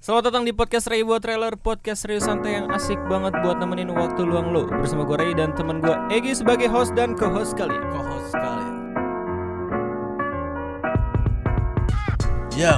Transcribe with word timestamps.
Selamat 0.00 0.32
datang 0.32 0.48
di 0.48 0.56
podcast 0.56 0.88
Ray 0.88 1.04
buat 1.04 1.20
trailer 1.20 1.60
podcast 1.60 2.00
serius 2.00 2.24
santai 2.24 2.56
yang 2.56 2.72
asik 2.72 2.96
banget 3.04 3.36
buat 3.38 3.60
nemenin 3.60 3.92
waktu 3.92 4.24
luang 4.24 4.48
lo 4.48 4.64
bersama 4.72 5.04
gue 5.04 5.12
Ray 5.14 5.36
dan 5.36 5.52
teman 5.52 5.76
gue 5.78 5.92
Egi 6.08 6.32
sebagai 6.34 6.72
host 6.72 6.96
dan 6.96 7.12
co-host 7.12 7.52
kalian. 7.52 7.84
co-host 7.86 8.32
kalian. 8.32 8.74
Yo, 12.56 12.76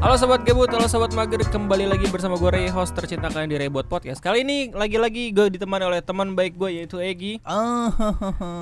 Halo 0.00 0.18
sobat 0.18 0.42
gebut, 0.42 0.66
halo 0.66 0.88
sobat 0.88 1.12
mager, 1.12 1.44
kembali 1.44 1.86
lagi 1.86 2.08
bersama 2.08 2.34
gue 2.34 2.50
Ray, 2.50 2.66
host 2.66 2.90
tercinta 2.90 3.28
kalian 3.28 3.46
di 3.46 3.56
Ray 3.56 3.68
buat 3.68 3.86
podcast. 3.86 4.18
Kali 4.18 4.40
ini 4.40 4.72
lagi-lagi 4.72 5.28
gue 5.30 5.52
ditemani 5.52 5.84
oleh 5.84 6.00
teman 6.00 6.32
baik 6.32 6.56
gue 6.56 6.72
yaitu 6.74 6.98
Egi. 6.98 7.38
ah, 7.44 7.92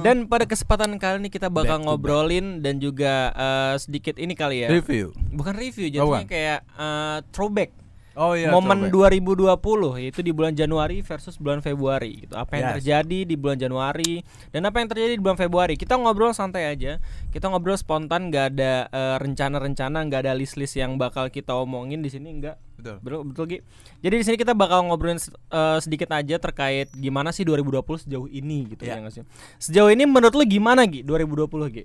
Dan 0.02 0.26
pada 0.26 0.44
kesempatan 0.44 0.98
kali 0.98 1.22
ini 1.22 1.30
kita 1.30 1.46
bakal 1.46 1.78
Back 1.78 1.86
ngobrolin 1.86 2.58
dan 2.58 2.76
juga 2.76 3.30
eh, 3.32 3.74
sedikit 3.78 4.18
ini 4.18 4.34
kali 4.34 4.66
ya. 4.66 4.68
review. 4.68 5.14
Bukan 5.30 5.54
review, 5.54 5.86
Oh, 5.96 6.10
jadinya 6.10 6.26
kayak 6.26 6.58
eh, 6.66 7.18
throwback. 7.30 7.79
Oh 8.20 8.36
iya, 8.36 8.52
momen 8.52 8.92
throwback. 8.92 9.16
2020 9.16 9.96
yaitu 9.96 10.20
di 10.20 10.28
bulan 10.28 10.52
Januari 10.52 11.00
versus 11.00 11.40
bulan 11.40 11.64
Februari 11.64 12.20
gitu. 12.20 12.36
Apa 12.36 12.52
yang 12.54 12.64
Yes. 12.68 12.74
terjadi 12.76 13.18
di 13.24 13.32
bulan 13.32 13.56
Januari 13.56 14.20
dan 14.52 14.68
apa 14.68 14.76
yang 14.76 14.92
terjadi 14.92 15.16
di 15.16 15.22
bulan 15.24 15.40
Februari. 15.40 15.72
Kita 15.74 15.96
ngobrol 15.96 16.30
santai 16.30 16.68
aja. 16.68 17.00
Kita 17.32 17.48
ngobrol 17.48 17.74
spontan 17.74 18.28
nggak 18.28 18.46
ada 18.52 18.72
eh, 18.86 19.16
rencana-rencana, 19.16 20.04
nggak 20.04 20.20
ada 20.22 20.32
list-list 20.36 20.76
yang 20.76 21.00
bakal 21.00 21.26
kita 21.26 21.56
omongin 21.56 22.04
di 22.04 22.12
sini 22.12 22.28
enggak. 22.30 22.60
Betul. 22.76 22.96
Betul, 23.00 23.20
betul 23.24 23.44
Gi. 23.46 23.58
Jadi 24.00 24.14
di 24.14 24.24
sini 24.24 24.36
kita 24.36 24.52
bakal 24.52 24.84
ngobrolin 24.84 25.16
eh, 25.16 25.78
sedikit 25.80 26.12
aja 26.12 26.36
terkait 26.36 26.92
gimana 26.92 27.32
sih 27.32 27.42
2020 27.42 28.04
sejauh 28.04 28.28
ini 28.28 28.68
gitu 28.68 28.84
Ya. 28.84 29.00
ya 29.00 29.00
nggak 29.00 29.14
sih. 29.16 29.24
Sejauh 29.56 29.88
ini 29.88 30.04
menurut 30.04 30.36
lu 30.36 30.44
gimana 30.44 30.84
Gi 30.84 31.00
2020 31.00 31.48
Gi? 31.72 31.84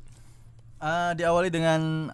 Ah, 0.77 1.15
diawali 1.15 1.47
dengan 1.47 2.11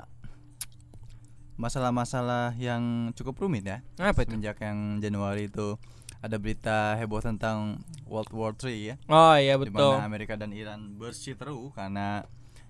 masalah-masalah 1.56 2.54
yang 2.56 2.82
cukup 3.14 3.40
rumit 3.40 3.64
ya. 3.64 3.78
Apa 3.98 4.24
itu? 4.24 4.34
Semenjak 4.34 4.60
yang 4.60 5.00
Januari 5.00 5.48
itu 5.48 5.76
ada 6.18 6.38
berita 6.38 6.94
heboh 6.96 7.18
tentang 7.20 7.82
World 8.06 8.30
War 8.32 8.54
3 8.54 8.70
ya. 8.70 8.96
Oh 9.08 9.34
iya 9.34 9.58
betul. 9.58 9.98
mana 9.98 10.06
Amerika 10.06 10.36
dan 10.36 10.52
Iran 10.52 10.94
bersiteru 10.96 11.72
karena 11.72 12.24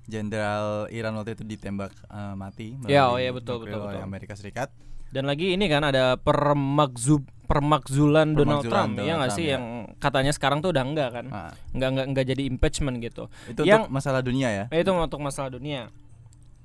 jenderal 0.05 0.87
Iran 0.87 1.13
waktu 1.13 1.35
itu 1.35 1.43
ditembak 1.45 1.93
eh, 2.07 2.33
mati 2.33 2.73
Ya, 2.85 3.07
oh 3.07 3.15
iya, 3.15 3.29
betul, 3.29 3.61
betul, 3.61 3.79
betul. 3.81 4.01
Amerika 4.01 4.33
Serikat. 4.33 4.71
Dan 5.11 5.27
lagi 5.27 5.51
ini 5.51 5.67
kan 5.67 5.83
ada 5.83 6.15
permakzub 6.15 7.27
permakzulan 7.43 8.31
Donald 8.31 8.63
Permakzulan 8.63 8.95
Trump 8.95 9.03
ya 9.03 9.13
nggak 9.13 9.27
Trump, 9.27 9.35
sih 9.35 9.45
ya. 9.45 9.51
yang 9.59 9.63
katanya 9.99 10.31
sekarang 10.31 10.63
tuh 10.63 10.71
udah 10.71 10.83
enggak 10.87 11.09
kan 11.11 11.25
Ah, 11.27 11.51
nggak 11.75 11.89
nggak 11.91 12.05
nggak 12.07 12.25
jadi 12.31 12.43
impeachment 12.47 12.95
gitu 13.03 13.27
itu 13.45 13.67
Yang- 13.67 13.91
untuk 13.91 13.91
masalah 13.91 14.23
dunia 14.23 14.47
ya. 14.47 14.65
Eh, 14.71 14.79
itu 14.79 14.91
untuk 14.95 15.19
masalah 15.19 15.51
dunia 15.51 15.91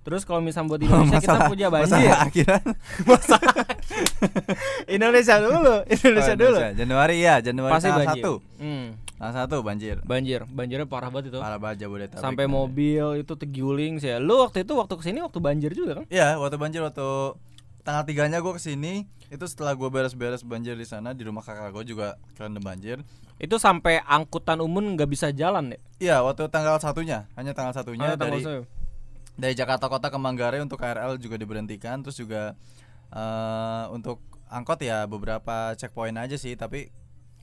terus 0.07 0.23
kalau 0.23 0.39
misalnya 0.39 0.71
buat 0.71 0.81
Indonesia 0.87 1.19
kita 1.19 1.27
Masalah- 1.29 1.51
punya 1.51 1.67
banjir. 1.67 1.91
masalah 1.91 2.19
akhiran. 2.23 2.65
Indonesia 4.89 5.37
dulu 5.37 5.75
Indonesia 5.85 6.33
Oh, 6.33 6.39
dulu. 6.39 6.59
Januari 6.75 7.17
ya, 7.19 7.35
Januari 7.41 7.73
pasti 7.73 7.89
tanggal 7.89 8.01
banjir. 8.05 8.23
satu. 8.23 8.33
hmm, 8.57 8.87
Tanggal 9.17 9.35
satu 9.35 9.57
banjir. 9.61 9.97
banjir. 10.03 10.41
Banjirnya 10.47 10.87
parah 10.87 11.09
banget 11.09 11.33
itu. 11.33 11.39
Parah 11.39 11.57
banget 11.57 11.77
Jabodetabek. 11.83 12.21
sampai 12.21 12.45
mobil 12.47 13.03
itu 13.17 13.33
terguling 13.33 13.97
sih 13.97 14.13
lu 14.17 14.39
waktu 14.39 14.63
itu 14.63 14.73
waktu 14.73 14.95
ke 14.95 15.03
sini 15.03 15.19
waktu 15.21 15.39
banjir 15.39 15.71
juga 15.73 15.93
kan? 15.97 16.07
Iya, 16.09 16.37
waktu 16.37 16.57
banjir 16.57 16.81
waktu 16.81 17.35
tanggal 17.83 18.03
tiganya 18.05 18.39
gue 18.39 18.53
ke 18.53 18.61
sini 18.61 19.07
itu 19.27 19.43
setelah 19.45 19.73
gue 19.73 19.89
beres-beres 19.89 20.41
banjir 20.41 20.75
di 20.75 20.85
sana 20.85 21.11
di 21.11 21.23
rumah 21.23 21.41
kakak 21.41 21.73
gue 21.73 21.85
juga 21.89 22.07
kerendam 22.33 22.63
banjir. 22.63 23.03
itu 23.37 23.53
sampai 23.55 24.01
angkutan 24.03 24.57
umum 24.59 24.97
nggak 24.97 25.07
bisa 25.07 25.29
jalan 25.29 25.69
ya? 25.69 25.79
Iya, 25.99 26.17
waktu 26.23 26.49
tanggal 26.49 26.79
satunya, 26.79 27.29
hanya 27.35 27.53
tanggal 27.53 27.75
satunya 27.75 28.13
Ah, 28.13 28.17
tanggal 28.17 28.41
dari. 28.41 28.65
Dari 29.37 29.55
Jakarta 29.55 29.87
Kota 29.87 30.09
ke 30.09 30.19
Manggarai 30.19 30.65
untuk 30.65 30.81
KRL 30.81 31.21
juga 31.21 31.37
diberhentikan, 31.37 32.01
terus 32.03 32.17
juga 32.17 32.57
eh 33.15 33.85
untuk 33.95 34.19
angkot 34.51 34.83
ya 34.83 35.07
beberapa 35.07 35.77
checkpoint 35.79 36.19
aja 36.19 36.35
sih, 36.35 36.59
tapi 36.59 36.91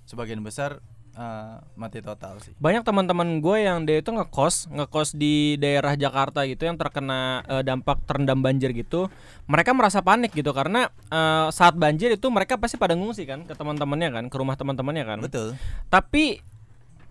sebagian 0.04 0.44
besar 0.44 0.84
eh, 1.16 1.56
mati 1.78 2.02
total 2.02 2.42
sih. 2.42 2.54
banyak 2.58 2.84
teman-teman 2.84 3.40
gue 3.40 3.58
yang 3.64 3.86
dia 3.86 4.02
itu 4.02 4.10
ngekos 4.12 4.74
ngekos 4.74 5.16
di 5.16 5.56
daerah 5.62 5.94
Jakarta 5.94 6.44
gitu 6.50 6.66
yang 6.66 6.76
terkena 6.76 7.46
eh, 7.46 7.64
dampak 7.64 8.04
terendam 8.10 8.42
banjir 8.42 8.74
gitu 8.74 9.08
mereka 9.46 9.72
merasa 9.72 10.02
panik 10.02 10.34
gitu 10.34 10.52
karena 10.52 10.90
eh, 11.14 11.48
saat 11.54 11.78
banjir 11.78 12.14
itu 12.14 12.28
mereka 12.34 12.58
pasti 12.58 12.76
pada 12.76 12.98
ngungsi 12.98 13.24
kan 13.30 13.46
ke 13.46 13.54
teman-temannya 13.54 14.10
kan 14.12 14.26
ke 14.28 14.36
rumah 14.36 14.58
teman-temannya 14.58 15.04
kan 15.06 15.20
Betul. 15.22 15.56
tapi 15.88 16.42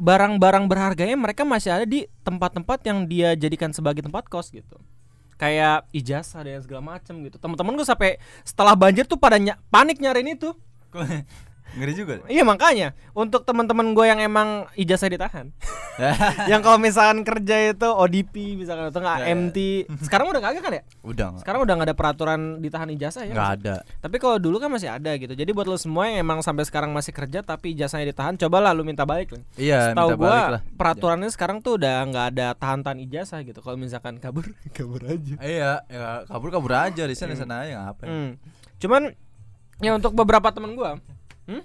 barang-barang 0.03 0.67
berharganya 0.67 1.15
mereka 1.15 1.47
masih 1.47 1.71
ada 1.71 1.87
di 1.87 2.11
tempat-tempat 2.27 2.83
yang 2.83 3.07
dia 3.07 3.39
jadikan 3.39 3.71
sebagai 3.71 4.03
tempat 4.03 4.27
kos 4.27 4.51
gitu. 4.51 4.83
Kayak 5.39 5.87
ijazah 5.95 6.43
dan 6.43 6.59
segala 6.59 6.99
macem 6.99 7.23
gitu. 7.23 7.39
Teman-teman 7.39 7.79
gue 7.79 7.87
sampai 7.87 8.19
setelah 8.43 8.75
banjir 8.75 9.07
tuh 9.07 9.15
pada 9.15 9.39
ny- 9.39 9.59
panik 9.71 10.03
nyariin 10.03 10.35
itu 10.35 10.51
Ngeri 11.72 11.93
juga. 11.94 12.15
iya 12.27 12.43
makanya 12.43 12.93
untuk 13.10 13.43
teman-teman 13.43 13.91
gue 13.91 14.05
yang 14.05 14.19
emang 14.19 14.49
ijazah 14.75 15.09
ditahan 15.09 15.49
yang 16.47 16.60
kalau 16.60 16.77
misalkan 16.77 17.21
kerja 17.21 17.71
itu 17.71 17.84
ODP 17.84 18.33
misalkan 18.56 18.88
atau 18.88 18.99
nggak 18.99 19.10
Ya, 19.15 19.25
ya. 19.25 19.34
MT 19.34 19.56
sekarang 20.00 20.27
udah 20.27 20.41
kagak 20.41 20.62
kan 20.62 20.72
ya 20.72 20.82
Udah 21.03 21.27
nggak? 21.28 21.41
sekarang 21.41 21.61
udah 21.61 21.75
nggak 21.75 21.88
ada 21.88 21.97
peraturan 21.97 22.41
ditahan 22.59 22.88
ijazah 22.91 23.22
ya 23.22 23.32
Nggak 23.32 23.50
ada. 23.59 23.75
tapi 23.99 24.16
kalau 24.16 24.37
dulu 24.37 24.56
kan 24.56 24.69
masih 24.69 24.88
ada 24.88 25.12
gitu 25.15 25.32
jadi 25.32 25.50
buat 25.50 25.65
lo 25.65 25.77
semua 25.77 26.06
yang 26.06 26.22
emang 26.22 26.41
sampai 26.41 26.65
sekarang 26.65 26.91
masih 26.91 27.11
kerja 27.11 27.41
tapi 27.41 27.72
ijazahnya 27.72 28.09
ditahan 28.09 28.37
cobalah 28.37 28.72
lu 28.72 28.82
minta 28.82 29.03
balik 29.03 29.32
lah 29.32 29.43
Iya, 29.55 29.93
Tahu 29.93 30.16
lah. 30.16 30.65
peraturannya 30.72 31.28
sekarang 31.28 31.61
tuh 31.61 31.77
udah 31.77 32.05
nggak 32.05 32.27
ada 32.31 32.47
tahan-tahan 32.53 32.99
ijazah 33.03 33.41
gitu 33.43 33.59
kalau 33.59 33.77
misalkan 33.77 34.16
kabur 34.16 34.49
kabur 34.77 35.00
aja 35.03 35.34
Iya, 35.38 35.72
ya 35.87 36.25
kabur 36.25 36.49
kabur 36.50 36.72
aja 36.75 37.03
di 37.03 37.12
sana 37.12 37.32
sana 37.32 37.62
aja 37.62 37.81
ngapain. 37.82 38.09
Hmm. 38.09 38.31
cuman 38.77 39.12
ya 39.78 39.93
untuk 39.93 40.11
beberapa 40.12 40.49
teman 40.49 40.72
gua 40.72 40.97
hmm? 41.49 41.63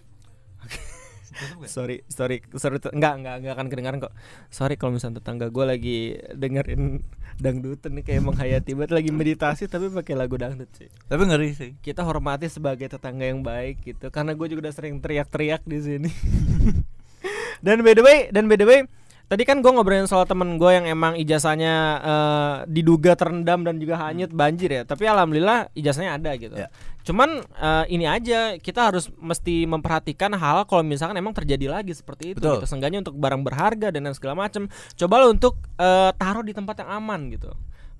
sorry 1.70 2.02
sorry 2.10 2.42
sorry 2.58 2.78
t- 2.82 2.90
nggak 2.90 3.14
nggak 3.22 3.36
nggak 3.46 3.54
akan 3.54 3.68
kedengaran 3.70 4.00
kok. 4.02 4.14
Sorry 4.50 4.74
kalau 4.80 4.98
misalnya 4.98 5.22
tetangga 5.22 5.54
gue 5.54 5.66
lagi 5.66 5.98
dengerin 6.34 7.06
dangdutan 7.44 7.94
nih 7.94 8.04
kayak 8.04 8.24
menghayati 8.26 8.72
banget 8.74 8.92
lagi 8.98 9.10
meditasi 9.14 9.70
tapi 9.70 9.94
pakai 9.94 10.18
lagu 10.18 10.36
dangdut 10.40 10.70
sih. 10.74 10.90
Tapi 11.06 11.22
ngeri 11.30 11.50
sih. 11.54 11.72
kita 11.86 12.02
hormati 12.02 12.50
sebagai 12.50 12.90
tetangga 12.90 13.30
yang 13.30 13.46
baik 13.46 13.86
gitu 13.86 14.10
karena 14.10 14.34
gue 14.34 14.48
juga 14.50 14.70
udah 14.70 14.74
sering 14.74 14.98
teriak-teriak 14.98 15.62
di 15.68 15.78
sini. 15.78 16.12
Dan 17.66 17.82
by 17.82 17.98
the 17.98 18.06
way 18.06 18.30
dan 18.30 18.46
by 18.46 18.54
the 18.54 18.70
way 18.70 18.86
tadi 19.28 19.44
kan 19.44 19.60
gue 19.60 19.68
ngobrolin 19.68 20.08
soal 20.08 20.24
temen 20.24 20.56
gue 20.56 20.72
yang 20.72 20.88
emang 20.88 21.20
ijazahnya 21.20 21.76
eh, 22.00 22.56
diduga 22.72 23.14
terendam 23.20 23.62
dan 23.68 23.76
juga 23.76 24.00
hanyut 24.00 24.32
banjir 24.32 24.72
ya. 24.72 24.84
Tapi 24.88 25.04
alhamdulillah 25.04 25.72
ijazahnya 25.76 26.16
ada 26.16 26.32
gitu. 26.40 26.56
Ya. 26.56 26.72
cuman 27.08 27.40
eh, 27.40 27.86
ini 27.88 28.04
aja 28.04 28.60
kita 28.60 28.92
harus 28.92 29.08
mesti 29.16 29.64
memperhatikan 29.64 30.36
hal 30.36 30.68
kalau 30.68 30.84
misalkan 30.84 31.16
emang 31.16 31.32
terjadi 31.32 31.72
lagi 31.72 31.96
seperti 31.96 32.36
itu 32.36 32.40
Betul. 32.44 32.64
gitu. 32.64 32.66
Seenggaknya 32.68 33.00
untuk 33.04 33.16
barang 33.16 33.44
berharga 33.44 33.88
dan 33.92 34.12
segala 34.12 34.48
macam 34.48 34.68
coba 34.72 35.16
lo 35.24 35.28
untuk 35.32 35.60
eh, 35.80 36.12
taruh 36.16 36.44
di 36.44 36.52
tempat 36.56 36.84
yang 36.84 36.92
aman 37.04 37.32
gitu. 37.32 37.52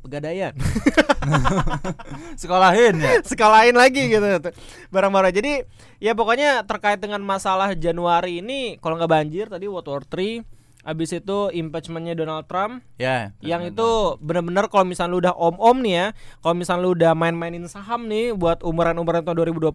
Pegadaian. 0.04 0.56
Sekolahin 2.42 2.96
ya. 3.04 3.20
sekalahin 3.28 3.76
lagi 3.76 4.08
gitu. 4.08 4.24
Barang-barang 4.92 5.36
jadi 5.36 5.68
ya 6.00 6.16
pokoknya 6.16 6.64
terkait 6.64 7.00
dengan 7.04 7.20
masalah 7.20 7.76
Januari 7.76 8.40
ini 8.40 8.80
kalau 8.80 8.96
nggak 8.96 9.12
banjir 9.12 9.52
tadi 9.52 9.68
World 9.68 9.88
War 9.88 10.04
3 10.08 10.57
Abis 10.82 11.12
itu 11.12 11.52
impeachmentnya 11.52 12.14
Donald 12.14 12.48
Trump 12.48 12.80
ya. 12.96 13.36
yang 13.44 13.62
itu 13.62 14.16
bener-bener 14.20 14.72
kalau 14.72 14.88
misalnya 14.88 15.12
lu 15.12 15.20
udah 15.20 15.36
om-om 15.36 15.84
nih 15.84 15.94
ya 15.94 16.08
kalau 16.40 16.56
misalnya 16.56 16.82
lu 16.84 16.92
udah 16.96 17.12
main-mainin 17.12 17.68
saham 17.68 18.08
nih 18.08 18.32
buat 18.32 18.64
umuran-umuran 18.64 19.20
tahun 19.22 19.52
2020 19.52 19.74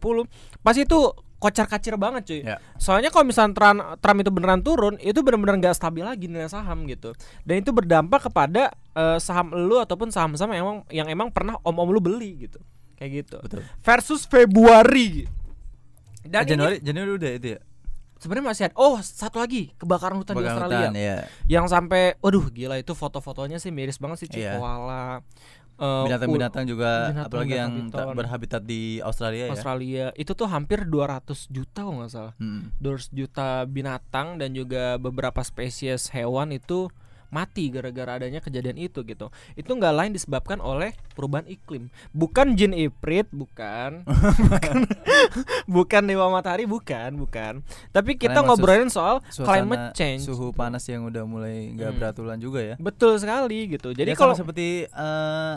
pasti 0.61 0.83
itu 0.83 1.13
kocar-kacir 1.37 1.99
banget 1.99 2.23
cuy 2.25 2.41
Ya. 2.47 2.57
soalnya 2.79 3.11
kalau 3.11 3.27
misalnya 3.27 3.53
Trump, 3.53 3.79
Trump 3.99 4.19
itu 4.23 4.31
beneran 4.31 4.63
turun 4.63 4.95
itu 5.03 5.21
bener-bener 5.21 5.59
nggak 5.61 5.75
stabil 5.75 6.01
lagi 6.01 6.31
nilai 6.31 6.49
saham 6.49 6.87
gitu 6.87 7.13
dan 7.43 7.61
itu 7.61 7.75
berdampak 7.75 8.31
kepada 8.31 8.73
eh, 8.95 9.19
saham 9.19 9.53
lu 9.53 9.83
ataupun 9.83 10.09
saham-saham 10.09 10.55
yang 10.55 10.63
emang 10.65 10.79
yang 10.89 11.09
emang 11.11 11.29
pernah 11.29 11.61
om-om 11.61 11.93
lu 11.93 12.01
beli 12.01 12.47
gitu 12.49 12.57
kayak 12.97 13.27
gitu 13.27 13.37
Betul. 13.43 13.67
versus 13.85 14.25
Februari 14.25 15.27
dan 16.23 16.47
Dan 16.47 16.57
Januari 16.57 16.77
Januari 16.81 17.11
udah 17.19 17.31
itu 17.35 17.49
ya. 17.59 17.61
Sebenarnya 18.23 18.47
masih 18.47 18.63
ada 18.65 18.75
oh 18.77 18.97
satu 18.97 19.37
lagi 19.37 19.75
kebakaran 19.75 20.15
hutan 20.15 20.33
di 20.33 20.41
Kebakaran 20.41 20.55
Australia 20.63 20.87
hutan, 20.87 20.95
ya. 20.95 21.17
yang 21.51 21.67
sampai 21.67 22.15
waduh 22.17 22.47
gila 22.49 22.77
itu 22.77 22.93
foto-fotonya 22.93 23.59
sih 23.59 23.69
miris 23.69 23.99
banget 23.99 24.23
sih 24.23 24.29
Iya. 24.33 24.57
koala 24.57 25.27
eh, 25.75 26.03
Binatang-binatang 26.07 26.65
juga 26.65 27.11
binatang 27.11 27.27
apalagi 27.27 27.55
yang 27.57 27.71
binatang 27.73 28.07
piton. 28.07 28.15
berhabitat 28.15 28.63
di 28.63 28.83
Australia 29.01 29.45
ya. 29.45 29.53
Australia 29.53 30.05
itu 30.15 30.33
tuh 30.33 30.47
hampir 30.47 30.87
200 30.87 31.19
juta 31.49 31.79
kalau 31.81 31.99
nggak 31.99 32.13
salah 32.13 32.35
Hmm. 32.39 32.71
200 32.79 33.11
juta 33.11 33.49
binatang 33.67 34.39
dan 34.39 34.53
juga 34.53 34.97
beberapa 34.97 35.43
spesies 35.43 36.07
hewan 36.09 36.53
itu 36.53 36.87
mati 37.33 37.67
gara-gara 37.67 38.15
adanya 38.15 38.39
kejadian 38.39 38.77
itu 38.77 39.01
gitu. 39.03 39.27
Itu 39.53 39.73
nggak 39.73 39.91
lain 39.91 40.13
disebabkan 40.13 40.61
oleh 40.61 40.93
perubahan 41.13 41.49
iklim. 41.49 41.89
Bukan 42.13 42.55
jin 42.55 42.71
iprit, 42.71 43.25
bukan. 43.31 44.05
bukan, 44.53 44.77
bukan 45.81 46.03
dewa 46.05 46.29
matahari, 46.29 46.63
bukan, 46.65 47.17
bukan. 47.17 47.65
Tapi 47.89 48.15
kita 48.15 48.37
Karena 48.37 48.47
ngobrolin 48.47 48.87
soal 48.87 49.25
climate 49.33 49.91
change. 49.93 50.23
Suhu 50.23 50.53
panas 50.53 50.85
yang 50.85 51.03
udah 51.03 51.25
mulai 51.25 51.73
nggak 51.73 51.89
Hmm. 51.89 51.99
beraturan 51.99 52.37
juga 52.37 52.61
ya. 52.63 52.75
Betul 52.77 53.17
sekali 53.17 53.65
gitu. 53.67 53.91
Jadi 53.91 54.13
Ya, 54.13 54.15
kalau 54.15 54.37
seperti 54.37 54.85
eh, 54.85 55.57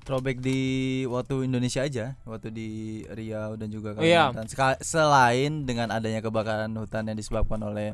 throwback 0.00 0.38
di 0.38 0.60
waktu 1.04 1.44
Indonesia 1.44 1.82
aja, 1.82 2.14
waktu 2.22 2.48
di 2.48 2.68
Riau 3.04 3.54
dan 3.54 3.68
juga 3.68 3.92
Iya. 3.96 4.30
Kalimantan. 4.30 4.46
Seka- 4.46 4.80
Selain 4.80 5.66
dengan 5.66 5.90
adanya 5.90 6.22
kebakaran 6.22 6.70
hutan 6.72 7.04
yang 7.04 7.18
disebabkan 7.18 7.58
oleh 7.60 7.90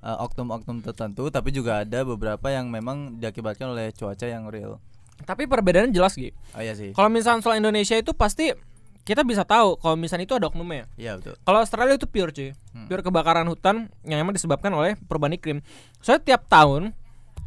uh, 0.00 0.24
oknum-oknum 0.24 0.80
tertentu, 0.82 1.28
tapi 1.28 1.50
juga 1.50 1.84
ada 1.84 2.04
beberapa 2.04 2.48
yang 2.48 2.68
memang 2.68 3.20
diakibatkan 3.20 3.72
oleh 3.72 3.92
cuaca 3.92 4.26
yang 4.26 4.48
real. 4.48 4.80
Tapi 5.20 5.44
perbedaannya 5.44 5.92
jelas 5.92 6.16
gitu. 6.16 6.32
Oh 6.56 6.62
iya 6.64 6.72
sih. 6.72 6.96
Kalau 6.96 7.12
misalnya 7.12 7.44
soal 7.44 7.60
Indonesia 7.60 7.92
itu 7.96 8.16
pasti 8.16 8.56
kita 9.04 9.24
bisa 9.24 9.44
tahu 9.44 9.76
kalau 9.80 9.96
misalnya 9.96 10.24
itu 10.28 10.36
ada 10.36 10.48
oknumnya. 10.48 10.88
Iya 10.96 11.16
betul. 11.20 11.34
Kalau 11.40 11.58
Australia 11.60 11.96
itu 11.96 12.08
pure 12.08 12.32
cuy, 12.32 12.50
Hmm. 12.72 12.86
pure 12.86 13.02
kebakaran 13.02 13.44
hutan 13.48 13.90
yang 14.06 14.22
emang 14.22 14.32
disebabkan 14.32 14.70
oleh 14.72 14.94
perubahan 15.08 15.34
iklim. 15.36 15.58
Soalnya 16.00 16.22
tiap 16.36 16.46
tahun 16.46 16.94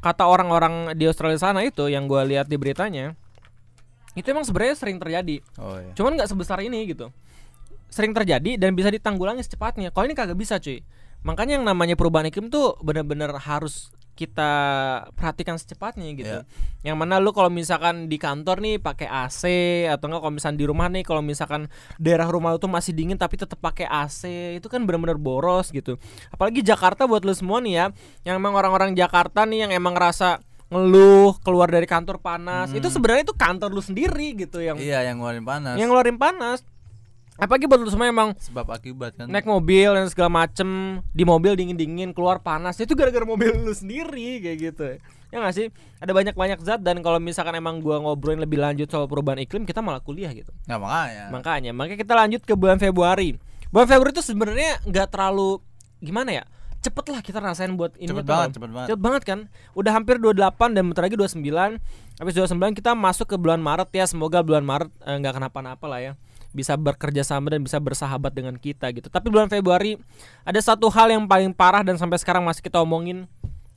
kata 0.03 0.27
orang-orang 0.27 0.93
di 0.99 1.07
Australia 1.07 1.39
sana 1.39 1.63
itu 1.63 1.87
yang 1.87 2.11
gue 2.11 2.19
lihat 2.27 2.51
di 2.51 2.59
beritanya 2.59 3.15
itu 4.13 4.27
emang 4.29 4.45
sebenarnya 4.45 4.75
sering 4.77 4.97
terjadi. 5.01 5.41
Oh 5.57 5.79
iya. 5.79 5.93
Cuman 5.97 6.19
nggak 6.19 6.29
sebesar 6.29 6.61
ini 6.61 6.85
gitu. 6.85 7.09
Sering 7.89 8.13
terjadi 8.13 8.57
dan 8.61 8.73
bisa 8.77 8.89
ditanggulangi 8.93 9.41
secepatnya. 9.41 9.89
Kalau 9.89 10.05
ini 10.05 10.13
kagak 10.13 10.37
bisa 10.37 10.57
cuy. 10.61 10.81
Makanya 11.23 11.57
yang 11.57 11.65
namanya 11.65 11.95
perubahan 11.95 12.27
iklim 12.27 12.47
tuh 12.47 12.75
benar-benar 12.79 13.31
harus 13.39 13.89
kita 14.13 14.51
perhatikan 15.17 15.57
secepatnya 15.57 16.05
gitu. 16.13 16.37
Iya. 16.37 16.45
Yang 16.85 16.97
mana 17.01 17.17
lu 17.17 17.33
kalau 17.33 17.49
misalkan 17.49 18.05
di 18.05 18.21
kantor 18.21 18.61
nih 18.61 18.77
pakai 18.77 19.09
AC 19.09 19.41
atau 19.89 20.05
enggak 20.05 20.21
kalau 20.21 20.33
misalkan 20.35 20.57
di 20.59 20.65
rumah 20.69 20.85
nih 20.85 21.01
kalau 21.01 21.25
misalkan 21.25 21.65
daerah 21.97 22.29
rumah 22.29 22.53
lu 22.53 22.61
tuh 22.61 22.69
masih 22.69 22.93
dingin 22.93 23.17
tapi 23.17 23.41
tetap 23.41 23.57
pakai 23.57 23.89
AC 23.89 24.29
itu 24.61 24.67
kan 24.69 24.85
benar-benar 24.85 25.17
boros 25.17 25.73
gitu. 25.73 25.97
Apalagi 26.29 26.61
Jakarta 26.61 27.09
buat 27.09 27.25
lu 27.25 27.33
semua 27.33 27.57
nih 27.57 27.73
ya, 27.73 27.85
yang 28.23 28.37
emang 28.37 28.53
orang-orang 28.53 28.93
Jakarta 28.93 29.49
nih 29.49 29.65
yang 29.65 29.71
emang 29.73 29.97
ngerasa 29.97 30.45
ngeluh 30.69 31.37
keluar 31.41 31.69
dari 31.69 31.85
kantor 31.85 32.17
panas 32.17 32.69
Hmm. 32.69 32.77
itu 32.77 32.89
sebenarnya 32.89 33.29
itu 33.29 33.33
kantor 33.33 33.69
lu 33.69 33.81
sendiri 33.81 34.33
gitu 34.35 34.57
yang 34.57 34.77
Iya 34.77 35.05
yang 35.05 35.21
ngeluarin 35.21 35.41
panas. 35.43 35.77
yang 35.77 35.89
ngeluarin 35.89 36.17
panas 36.17 36.65
apalagi 37.37 37.65
buat 37.65 37.81
lu 37.81 37.89
semua 37.89 38.07
emang 38.09 38.37
sebab 38.37 38.69
akibat 38.69 39.17
kan. 39.17 39.25
naik 39.25 39.47
mobil 39.47 39.89
dan 39.93 40.05
segala 40.09 40.29
macem. 40.45 41.01
Di 41.11 41.23
mobil 41.25 41.57
dingin 41.57 41.77
dingin 41.77 42.09
keluar 42.13 42.41
panas. 42.41 42.77
Itu 42.77 42.93
gara-gara 42.93 43.25
mobil 43.25 43.53
lu 43.53 43.73
sendiri 43.73 44.41
kayak 44.41 44.57
gitu. 44.61 44.85
Ya 45.33 45.41
nggak 45.41 45.53
sih? 45.57 45.67
Ada 45.97 46.13
banyak 46.13 46.35
banyak 46.37 46.59
zat 46.61 46.85
dan 46.85 47.01
kalau 47.01 47.17
misalkan 47.17 47.57
emang 47.57 47.81
gua 47.81 47.97
ngobrolin 47.97 48.37
lebih 48.37 48.61
lanjut 48.61 48.85
soal 48.85 49.09
perubahan 49.09 49.41
iklim 49.41 49.65
kita 49.65 49.81
malah 49.81 49.97
kuliah 49.97 50.29
gitu. 50.29 50.53
Nah 50.69 50.77
makanya. 50.77 51.33
makanya 51.33 51.71
makanya 51.73 51.97
kita 51.97 52.13
lanjut 52.13 52.41
ke 52.45 52.53
bulan 52.53 52.77
Februari. 52.77 53.33
Bulan 53.73 53.89
Februari 53.89 54.13
itu 54.13 54.21
sebenarnya 54.21 54.77
nggak 54.85 55.07
terlalu 55.09 55.57
gimana 56.05 56.29
ya? 56.29 56.45
Cepet 56.83 57.15
lah 57.15 57.23
kita 57.23 57.39
rasain 57.39 57.73
buat 57.79 57.95
ini 57.95 58.11
cepet 58.11 58.27
tuh, 58.27 58.29
banget, 58.29 58.43
Bang. 58.43 58.53
cepet 58.53 58.69
banget. 58.75 58.87
Cepet 58.91 59.01
banget 59.01 59.21
kan? 59.23 59.39
Udah 59.71 59.91
hampir 59.95 60.19
28 60.19 60.75
dan 60.75 60.83
bentar 60.83 61.07
lagi 61.07 61.15
29 61.15 61.79
Habis 62.19 62.33
29 62.37 62.77
kita 62.77 62.91
masuk 62.93 63.25
ke 63.25 63.35
bulan 63.39 63.57
Maret 63.57 63.89
ya. 63.89 64.05
Semoga 64.05 64.45
bulan 64.45 64.61
Maret 64.61 64.91
eh, 65.01 65.17
nggak 65.17 65.33
kenapa-napa 65.41 65.85
lah 65.89 65.99
ya 66.03 66.13
Bisa 66.53 66.77
bekerja 66.77 67.25
sama 67.25 67.51
dan 67.51 67.65
bisa 67.65 67.81
bersahabat 67.81 68.31
dengan 68.31 68.55
kita 68.55 68.93
gitu 68.93 69.09
Tapi 69.09 69.27
bulan 69.33 69.49
Februari 69.49 69.97
Ada 70.45 70.73
satu 70.73 70.87
hal 70.93 71.09
yang 71.11 71.25
paling 71.25 71.51
parah 71.51 71.81
dan 71.81 71.97
sampai 71.97 72.21
sekarang 72.21 72.45
masih 72.45 72.61
kita 72.61 72.77
omongin 72.79 73.25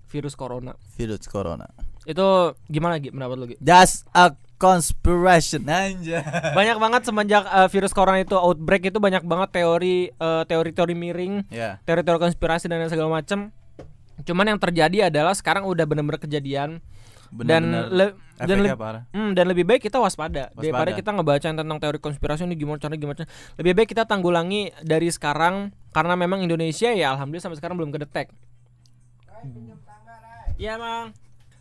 Virus 0.07 0.39
Corona 0.39 0.79
Virus 0.95 1.27
corona. 1.27 1.67
Itu 2.07 2.55
gimana 2.71 3.03
Gi 3.03 3.11
menurut 3.11 3.37
lu 3.37 3.47
Gi? 3.51 3.57
Just 3.59 4.07
a 4.15 4.31
conspiration 4.57 5.69
aja. 5.69 6.23
Banyak 6.57 6.77
banget 6.81 7.03
semenjak 7.05 7.45
eh, 7.45 7.69
virus 7.69 7.93
Corona 7.93 8.23
itu 8.23 8.39
outbreak 8.39 8.89
itu 8.89 8.99
banyak 9.03 9.27
banget 9.27 9.61
teori 9.61 10.09
eh, 10.09 10.43
teori-teori 10.49 10.95
miring 10.97 11.51
ya. 11.53 11.83
teori-teori 11.85 12.19
konspirasi 12.31 12.71
dan 12.71 12.89
segala 12.89 13.21
macam. 13.21 13.53
Cuman 14.25 14.49
yang 14.49 14.61
terjadi 14.61 15.13
adalah 15.13 15.37
sekarang 15.37 15.69
udah 15.69 15.85
bener-bener 15.85 16.17
kejadian 16.17 16.81
dan 17.45 17.63
le- 17.93 18.15
dan, 18.37 18.57
le- 18.61 18.73
parah. 18.73 19.03
hmm, 19.13 19.31
dan 19.33 19.45
lebih 19.49 19.65
baik 19.65 19.83
kita 19.83 19.97
waspada, 20.01 20.49
Waspada. 20.53 20.61
daripada 20.61 20.91
kita 20.93 21.11
ngebaca 21.13 21.49
tentang 21.53 21.79
teori 21.81 21.99
konspirasi 22.01 22.45
ini 22.45 22.55
gimana 22.55 22.81
cara 22.81 22.95
gimana. 22.95 23.25
cara. 23.25 23.29
Lebih 23.61 23.73
baik 23.77 23.89
kita 23.93 24.05
tanggulangi 24.05 24.73
dari 24.81 25.09
sekarang 25.09 25.73
karena 25.93 26.15
memang 26.15 26.41
Indonesia 26.41 26.93
ya 26.93 27.13
alhamdulillah 27.13 27.45
sampai 27.45 27.59
sekarang 27.61 27.77
belum 27.77 27.93
kedetek. 27.93 28.33
Iya, 30.57 30.81
Mang. 30.81 31.13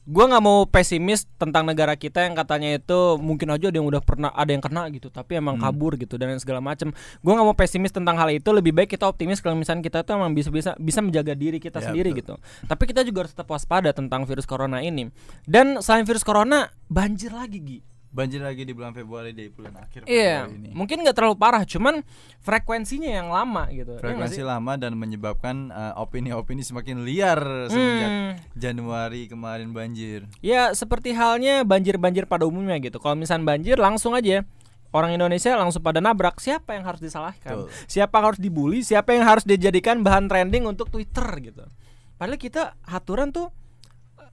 Gua 0.06 0.30
nggak 0.30 0.40
mau 0.40 0.70
pesimis 0.70 1.26
tentang 1.36 1.66
negara 1.66 1.98
kita 1.98 2.22
yang 2.22 2.38
katanya 2.38 2.78
itu 2.78 3.18
mungkin 3.18 3.50
aja 3.50 3.74
ada 3.74 3.78
yang 3.78 3.90
udah 3.90 4.06
pernah 4.06 4.30
ada 4.30 4.54
yang 4.54 4.62
kena 4.62 4.86
gitu, 4.90 5.10
tapi 5.10 5.36
emang 5.36 5.58
Hmm. 5.58 5.66
kabur 5.66 5.98
gitu 5.98 6.14
dan 6.16 6.38
segala 6.38 6.62
macam. 6.62 6.94
Gua 7.20 7.34
nggak 7.34 7.48
mau 7.50 7.58
pesimis 7.58 7.90
tentang 7.90 8.14
hal 8.16 8.30
itu. 8.30 8.46
Lebih 8.46 8.70
baik 8.72 8.94
kita 8.94 9.10
optimis 9.10 9.42
kalau 9.42 9.58
misalnya 9.58 9.82
kita 9.82 10.06
tuh 10.06 10.14
emang 10.16 10.32
bisa 10.32 10.54
bisa 10.54 10.78
bisa 10.78 11.02
menjaga 11.02 11.34
diri 11.34 11.58
kita 11.58 11.82
Ya, 11.82 11.90
sendiri 11.90 12.14
betul. 12.14 12.38
gitu. 12.38 12.68
Tapi 12.70 12.84
kita 12.86 13.02
juga 13.02 13.26
harus 13.26 13.34
tetap 13.34 13.50
waspada 13.50 13.90
tentang 13.92 14.24
virus 14.24 14.46
corona 14.46 14.78
ini. 14.80 15.10
Dan 15.44 15.82
selain 15.82 16.06
virus 16.06 16.22
corona, 16.22 16.70
banjir 16.86 17.34
lagi 17.34 17.58
Gi. 17.60 17.80
Banjir 18.16 18.40
lagi 18.40 18.64
di 18.64 18.72
bulan 18.72 18.96
Februari 18.96 19.30
di 19.30 19.52
bulan 19.52 19.76
akhir 19.76 20.08
Iya, 20.08 20.48
Februari 20.48 20.56
ini. 20.58 20.70
mungkin 20.72 21.04
nggak 21.04 21.14
terlalu 21.14 21.36
parah, 21.36 21.62
cuman 21.62 22.00
frekuensinya 22.40 23.12
yang 23.12 23.28
lama 23.28 23.68
gitu. 23.70 23.92
Iya 23.92 24.02
Frekuensi 24.02 24.40
sih? 24.40 24.48
lama 24.48 24.74
dan 24.76 24.96
menyebabkan 24.96 25.68
uh, 25.68 25.94
opini-opini 25.98 26.62
semakin 26.62 27.04
liar 27.04 27.40
semenjak 27.68 28.08
Hmm. 28.08 28.34
Januari 28.56 29.28
kemarin 29.28 29.70
banjir. 29.70 30.32
Ya 30.40 30.72
seperti 30.72 31.12
halnya 31.12 31.62
banjir-banjir 31.62 32.24
pada 32.24 32.44
umumnya 32.44 32.80
gitu. 32.80 32.96
Kalau 32.98 33.14
misalnya 33.14 33.52
banjir 33.52 33.76
langsung 33.76 34.16
aja 34.16 34.48
orang 34.90 35.12
Indonesia 35.12 35.52
langsung 35.54 35.84
pada 35.84 36.00
nabrak. 36.00 36.40
Siapa 36.40 36.72
yang 36.72 36.88
harus 36.88 37.04
disalahkan? 37.04 37.68
Betul. 37.68 37.68
Siapa 37.86 38.16
yang 38.16 38.26
harus 38.26 38.40
dibully? 38.40 38.80
Siapa 38.80 39.12
yang 39.12 39.28
harus 39.28 39.44
dijadikan 39.44 40.00
bahan 40.00 40.26
trending 40.26 40.64
untuk 40.64 40.88
Twitter 40.88 41.28
gitu? 41.44 41.68
Padahal 42.16 42.40
kita 42.40 42.80
aturan 42.82 43.30
tuh 43.30 43.52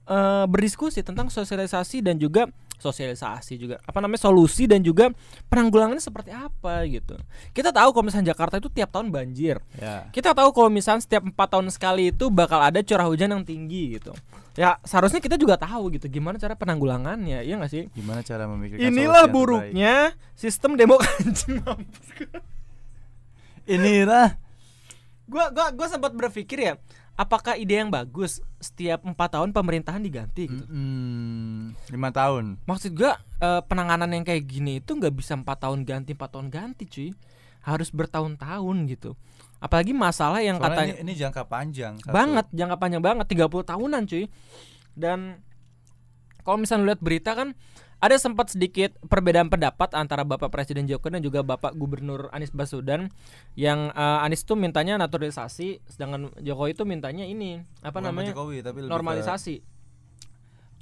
eh, 0.07 0.45
berdiskusi 0.49 1.03
tentang 1.05 1.31
sosialisasi 1.31 2.03
dan 2.03 2.19
juga 2.19 2.47
sosialisasi 2.83 3.55
juga 3.55 3.75
apa 3.87 4.03
namanya 4.03 4.27
solusi 4.27 4.67
dan 4.67 4.83
juga 4.83 5.07
penanggulangannya 5.47 6.03
seperti 6.03 6.35
apa 6.35 6.83
gitu. 6.91 7.15
Kita 7.55 7.71
tahu 7.71 7.95
kalau 7.95 8.03
misalnya 8.03 8.35
Jakarta 8.35 8.59
itu 8.59 8.67
tiap 8.67 8.91
tahun 8.91 9.07
banjir. 9.07 9.63
Ya. 9.79 10.11
Kita 10.11 10.35
tahu 10.35 10.51
kalau 10.51 10.67
misalnya 10.67 10.99
setiap 11.07 11.23
empat 11.23 11.47
tahun 11.55 11.71
sekali 11.71 12.11
itu 12.11 12.27
bakal 12.27 12.59
ada 12.59 12.83
curah 12.83 13.07
hujan 13.07 13.31
yang 13.31 13.43
tinggi 13.47 13.95
gitu. 13.95 14.11
Ya 14.53 14.77
seharusnya 14.85 15.17
kita 15.23 15.39
juga 15.39 15.57
tahu 15.57 15.95
gitu 15.97 16.05
gimana 16.11 16.37
cara 16.37 16.53
penanggulangannya, 16.53 17.41
iya 17.41 17.55
nggak 17.57 17.71
sih? 17.71 17.89
Gimana 17.95 18.21
cara 18.21 18.45
memikirkan 18.45 18.83
Inilah 18.85 19.25
terbaik? 19.25 19.33
buruknya 19.33 19.95
sistem 20.37 20.75
demokrasi. 20.77 21.55
Mampus 21.63 22.07
gua. 22.19 22.39
Inilah 23.63 24.35
Gua 25.33 25.49
gua 25.49 25.73
gua 25.73 25.87
sempat 25.89 26.13
berpikir 26.13 26.61
ya, 26.61 26.73
apakah 27.17 27.57
ide 27.57 27.81
yang 27.81 27.89
bagus 27.89 28.37
setiap 28.61 29.01
empat 29.01 29.33
tahun 29.33 29.49
pemerintahan 29.49 29.97
diganti 29.97 30.45
gitu? 30.45 30.65
lima 31.89 32.13
tahun. 32.13 32.61
Maksud 32.69 32.93
gua 32.93 33.17
eh, 33.41 33.61
penanganan 33.65 34.13
yang 34.13 34.21
kayak 34.21 34.45
gini 34.45 34.77
itu 34.77 34.93
nggak 34.93 35.09
bisa 35.09 35.33
empat 35.33 35.65
tahun 35.65 35.81
ganti 35.89 36.13
empat 36.13 36.29
tahun 36.37 36.53
ganti 36.53 36.85
cuy, 36.85 37.09
harus 37.65 37.89
bertahun-tahun 37.89 38.77
gitu. 38.93 39.17
Apalagi 39.57 39.95
masalah 39.95 40.43
yang 40.43 40.61
Soalnya 40.61 40.75
katanya 40.75 40.93
ini, 40.99 41.03
ini 41.07 41.13
jangka 41.17 41.43
panjang. 41.49 41.93
satu. 41.97 42.13
banget 42.13 42.45
jangka 42.53 42.75
panjang 42.77 43.01
banget 43.01 43.25
30 43.31 43.63
tahunan 43.73 44.01
cuy 44.05 44.25
dan 44.93 45.41
kalau 46.43 46.57
misalnya 46.59 46.93
lihat 46.93 47.01
berita 47.01 47.31
kan 47.33 47.55
ada 48.03 48.19
sempat 48.19 48.51
sedikit 48.51 48.91
perbedaan 49.07 49.47
pendapat 49.47 49.95
antara 49.95 50.27
Bapak 50.27 50.51
Presiden 50.51 50.83
Jokowi 50.91 51.15
dan 51.15 51.23
juga 51.23 51.39
Bapak 51.39 51.71
Gubernur 51.71 52.27
Anies 52.35 52.51
Baswedan 52.51 53.07
yang 53.55 53.95
eh, 53.95 54.25
Anies 54.27 54.43
tuh 54.43 54.59
mintanya 54.59 54.99
naturalisasi 54.99 55.79
sedangkan 55.87 56.35
Jokowi 56.43 56.75
itu 56.75 56.83
mintanya 56.83 57.23
ini 57.23 57.63
apa 57.79 58.03
Bukan 58.03 58.11
namanya? 58.11 58.31
Jokowi, 58.35 58.59
tapi 58.59 58.83
normalisasi. 58.83 59.55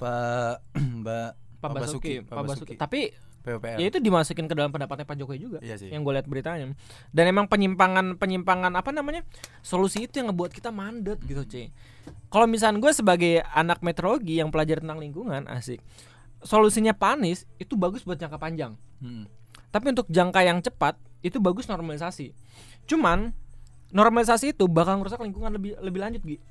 Pak 0.02 0.66
Mbak 1.06 1.30
Pak 1.62 1.72
Basuki 1.78 2.26
Pak 2.26 2.42
Basuki. 2.42 2.74
Tapi 2.74 3.14
PUPR. 3.42 3.78
ya 3.82 3.90
itu 3.90 3.98
dimasukin 3.98 4.46
ke 4.46 4.54
dalam 4.58 4.74
pendapatnya 4.74 5.06
Pak 5.06 5.18
Jokowi 5.18 5.38
juga 5.42 5.60
Iya 5.62 5.78
sih. 5.78 5.94
yang 5.94 6.02
gue 6.02 6.14
lihat 6.18 6.26
beritanya. 6.26 6.74
Dan 7.14 7.26
emang 7.30 7.46
penyimpangan 7.46 8.18
penyimpangan 8.18 8.74
apa 8.74 8.90
namanya 8.90 9.22
solusi 9.62 10.10
itu 10.10 10.22
yang 10.22 10.34
ngebuat 10.34 10.58
kita 10.58 10.74
mandet 10.74 11.22
gitu 11.22 11.46
cuy 11.46 11.70
kalau 12.32 12.48
misalnya 12.48 12.80
gue 12.80 12.92
sebagai 12.96 13.34
anak 13.52 13.84
meteorologi 13.84 14.40
yang 14.40 14.50
pelajari 14.50 14.80
tentang 14.80 15.04
lingkungan 15.04 15.44
asik 15.52 15.84
solusinya 16.42 16.92
panis 16.92 17.46
itu 17.58 17.74
bagus 17.74 18.02
buat 18.02 18.18
jangka 18.18 18.38
panjang 18.38 18.74
Hmm. 19.02 19.26
tapi 19.70 19.90
untuk 19.90 20.06
jangka 20.08 20.42
yang 20.42 20.62
cepat 20.62 20.94
itu 21.22 21.42
bagus 21.42 21.66
normalisasi 21.66 22.34
cuman 22.86 23.34
normalisasi 23.90 24.54
itu 24.54 24.70
bakal 24.70 25.02
ngerusak 25.02 25.20
lingkungan 25.20 25.50
lebih 25.52 25.74
lebih 25.82 26.00
lanjut 26.00 26.22
gitu 26.22 26.44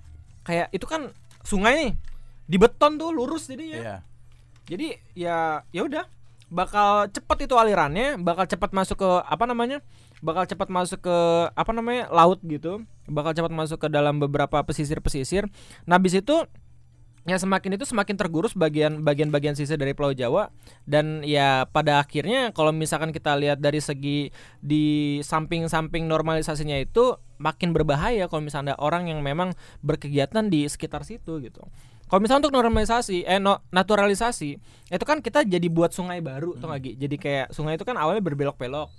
kayak 0.42 0.66
itu 0.70 0.82
kan 0.82 1.14
sungai 1.42 1.73
nih 1.78 1.92
di 2.44 2.56
beton 2.59 2.99
tuh 2.99 3.14
lurus 3.14 3.47
jadinya 3.47 3.78
Iya. 3.78 3.97
jadi 4.66 4.88
ya 5.14 5.37
ya 5.70 5.82
udah 5.87 6.04
bakal 6.50 7.06
cepat 7.14 7.47
itu 7.47 7.54
alirannya, 7.54 8.18
bakal 8.18 8.42
cepat 8.42 8.75
masuk 8.75 8.99
ke 8.99 9.11
apa 9.23 9.47
namanya? 9.47 9.78
Bakal 10.18 10.50
cepat 10.50 10.66
masuk 10.66 10.99
ke 11.06 11.16
apa 11.47 11.70
namanya? 11.70 12.11
laut 12.11 12.42
gitu. 12.42 12.82
Bakal 13.06 13.38
cepat 13.38 13.54
masuk 13.54 13.78
ke 13.78 13.87
dalam 13.87 14.18
beberapa 14.18 14.59
pesisir-pesisir. 14.66 15.47
Nah, 15.87 16.02
habis 16.02 16.11
itu 16.18 16.35
ya 17.31 17.39
semakin 17.39 17.79
itu 17.79 17.87
semakin 17.87 18.19
tergurus 18.19 18.59
bagian 18.59 19.07
bagian-bagian 19.07 19.55
sisa 19.55 19.79
dari 19.79 19.95
Pulau 19.95 20.11
Jawa 20.11 20.51
dan 20.83 21.23
ya 21.23 21.63
pada 21.71 22.03
akhirnya 22.03 22.51
kalau 22.51 22.75
misalkan 22.75 23.15
kita 23.15 23.39
lihat 23.39 23.63
dari 23.63 23.79
segi 23.79 24.35
di 24.59 25.19
samping-samping 25.23 26.11
normalisasinya 26.11 26.75
itu 26.83 27.15
makin 27.39 27.71
berbahaya 27.71 28.27
kalau 28.27 28.43
misalnya 28.43 28.75
ada 28.75 28.83
orang 28.83 29.07
yang 29.07 29.23
memang 29.23 29.55
berkegiatan 29.81 30.51
di 30.51 30.67
sekitar 30.67 31.07
situ 31.07 31.39
gitu. 31.39 31.63
Kalau 32.11 32.19
misalnya 32.19 32.51
untuk 32.51 32.59
normalisasi, 32.59 33.23
eh 33.23 33.39
no, 33.39 33.63
naturalisasi, 33.71 34.51
itu 34.91 35.05
kan 35.07 35.23
kita 35.23 35.47
jadi 35.47 35.71
buat 35.71 35.95
sungai 35.95 36.19
baru 36.19 36.59
tuh 36.59 36.67
lagi. 36.67 36.99
Jadi 36.99 37.15
kayak 37.15 37.55
sungai 37.55 37.79
itu 37.79 37.87
kan 37.87 37.95
awalnya 37.95 38.19
berbelok-belok. 38.19 38.91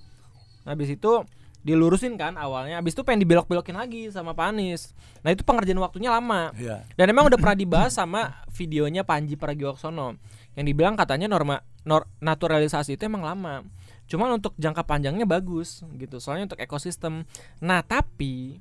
Habis 0.63 0.95
itu 0.95 1.19
dilurusin 1.61 2.17
kan 2.17 2.37
awalnya, 2.37 2.81
habis 2.81 2.97
itu 2.97 3.05
pengen 3.05 3.21
dibelok-belokin 3.25 3.77
lagi 3.77 4.09
sama 4.09 4.33
Pak 4.33 4.49
Anies. 4.49 4.97
Nah, 5.21 5.29
itu 5.29 5.45
pengerjaan 5.45 5.77
waktunya 5.77 6.09
lama. 6.09 6.49
Iya. 6.57 6.81
Dan 6.97 7.13
emang 7.13 7.29
udah 7.29 7.37
pernah 7.37 7.57
dibahas 7.57 7.93
sama 7.93 8.41
videonya 8.49 9.05
Panji 9.05 9.37
Pragiwaksono 9.37 10.17
yang 10.57 10.65
dibilang 10.65 10.97
katanya 10.97 11.29
norma 11.29 11.61
nor- 11.85 12.09
naturalisasi 12.19 12.97
itu 12.97 13.05
emang 13.05 13.21
lama. 13.21 13.61
Cuman 14.09 14.41
untuk 14.41 14.57
jangka 14.57 14.83
panjangnya 14.83 15.23
bagus 15.23 15.85
gitu. 15.95 16.17
Soalnya 16.17 16.51
untuk 16.51 16.59
ekosistem. 16.59 17.23
Nah, 17.63 17.79
tapi 17.85 18.59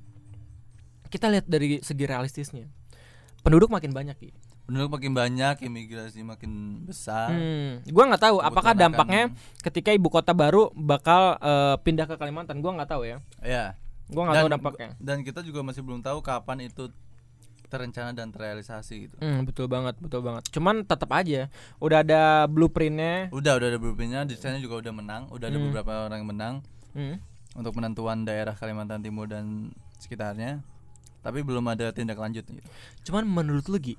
kita 1.10 1.26
lihat 1.26 1.48
dari 1.48 1.82
segi 1.82 2.04
realistisnya. 2.06 2.70
Penduduk 3.40 3.72
makin 3.72 3.90
banyak, 3.90 4.16
Ki. 4.20 4.30
Penduduk 4.70 5.02
makin 5.02 5.10
banyak, 5.10 5.66
imigrasi 5.66 6.22
makin 6.22 6.86
besar. 6.86 7.34
Hmm, 7.34 7.82
gua 7.90 8.06
nggak 8.06 8.22
tahu 8.22 8.38
apakah 8.38 8.70
dampaknya 8.70 9.34
ketika 9.66 9.90
ibu 9.90 10.06
kota 10.06 10.30
baru 10.30 10.70
bakal 10.78 11.34
eh, 11.42 11.74
pindah 11.82 12.06
ke 12.06 12.14
Kalimantan. 12.14 12.62
Gua 12.62 12.78
nggak 12.78 12.86
tahu 12.86 13.02
ya. 13.02 13.18
Ya. 13.42 13.74
Gua 14.06 14.30
nggak 14.30 14.38
tahu 14.38 14.50
dampaknya. 14.54 14.88
Dan 15.02 15.26
kita 15.26 15.42
juga 15.42 15.66
masih 15.66 15.82
belum 15.82 16.06
tahu 16.06 16.22
kapan 16.22 16.70
itu 16.70 16.86
terencana 17.66 18.14
dan 18.14 18.30
terrealisasi 18.30 19.10
gitu. 19.10 19.18
Hmm, 19.18 19.42
betul 19.42 19.66
banget, 19.66 19.98
betul 19.98 20.22
banget. 20.22 20.46
Cuman 20.54 20.86
tetap 20.86 21.10
aja 21.10 21.50
udah 21.82 22.06
ada 22.06 22.22
blueprintnya. 22.46 23.26
Udah, 23.34 23.58
udah 23.58 23.74
ada 23.74 23.78
blueprintnya, 23.78 24.22
desainnya 24.22 24.62
juga 24.62 24.86
udah 24.86 24.94
menang, 24.94 25.22
udah 25.34 25.50
ada 25.50 25.58
Hmm. 25.58 25.66
beberapa 25.66 26.06
orang 26.06 26.22
yang 26.22 26.30
menang 26.30 26.54
Hmm. 26.94 27.18
untuk 27.58 27.74
penentuan 27.74 28.22
daerah 28.22 28.54
Kalimantan 28.54 29.02
Timur 29.02 29.26
dan 29.26 29.74
sekitarnya. 29.98 30.62
Tapi 31.22 31.42
belum 31.42 31.66
ada 31.66 31.90
tindak 31.90 32.22
lanjut 32.22 32.46
gitu. 32.46 32.68
Cuman 33.02 33.26
menurut 33.26 33.66
lu 33.66 33.78
Gi 33.78 33.94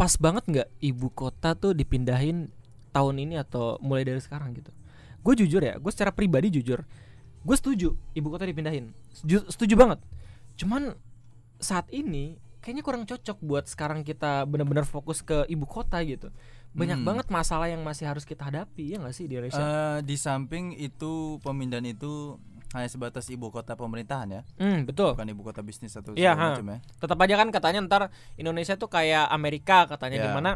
Pas 0.00 0.16
banget 0.16 0.44
nggak 0.48 0.68
ibu 0.80 1.12
kota 1.12 1.52
tuh 1.52 1.76
dipindahin 1.76 2.48
tahun 2.96 3.16
ini 3.20 3.36
atau 3.36 3.76
mulai 3.84 4.08
dari 4.08 4.16
sekarang 4.24 4.56
gitu? 4.56 4.72
Gue 5.20 5.36
jujur 5.36 5.60
ya, 5.60 5.76
gue 5.76 5.92
secara 5.92 6.08
pribadi 6.16 6.48
jujur 6.48 6.80
Gue 7.40 7.56
setuju 7.56 7.96
ibu 8.12 8.28
kota 8.28 8.44
dipindahin. 8.44 8.92
Setuju, 9.16 9.48
setuju 9.48 9.74
banget. 9.76 9.98
Cuman 10.60 10.92
saat 11.56 11.88
ini 11.88 12.36
kayaknya 12.60 12.84
kurang 12.84 13.08
cocok 13.08 13.40
buat 13.40 13.64
sekarang 13.64 14.04
kita 14.04 14.44
benar-benar 14.44 14.84
fokus 14.84 15.24
ke 15.24 15.48
ibu 15.48 15.64
kota 15.64 16.04
gitu. 16.04 16.28
Banyak 16.76 17.00
Hmm. 17.00 17.08
banget 17.08 17.26
masalah 17.32 17.66
yang 17.72 17.80
masih 17.80 18.04
harus 18.06 18.28
kita 18.28 18.44
hadapi 18.46 18.92
ya 18.94 19.00
nggak 19.00 19.16
sih 19.16 19.24
di 19.24 19.40
Indonesia? 19.40 19.56
Eh, 19.58 19.98
di 20.04 20.16
samping 20.20 20.76
itu 20.76 21.40
pemindahan 21.40 21.88
itu 21.88 22.36
hanya 22.70 22.86
sebatas 22.86 23.26
ibu 23.26 23.48
kota 23.48 23.74
pemerintahan 23.74 24.28
ya, 24.30 24.42
Hmm, 24.56 24.84
betul 24.84 25.12
bukan 25.12 25.26
ibu 25.26 25.42
kota 25.42 25.58
bisnis 25.60 25.90
atau 25.92 26.12
Iya, 26.12 26.32
segala 26.32 26.38
ha. 26.40 26.50
macam 26.54 26.66
ya. 26.68 26.78
tetap 26.96 27.18
aja 27.18 27.34
kan 27.36 27.48
katanya 27.50 27.80
ntar 27.82 28.02
Indonesia 28.34 28.74
tuh 28.74 28.86
kayak 28.86 29.26
Amerika 29.28 29.86
katanya 29.86 30.16
Ya. 30.16 30.24
di 30.24 30.30
mana 30.32 30.50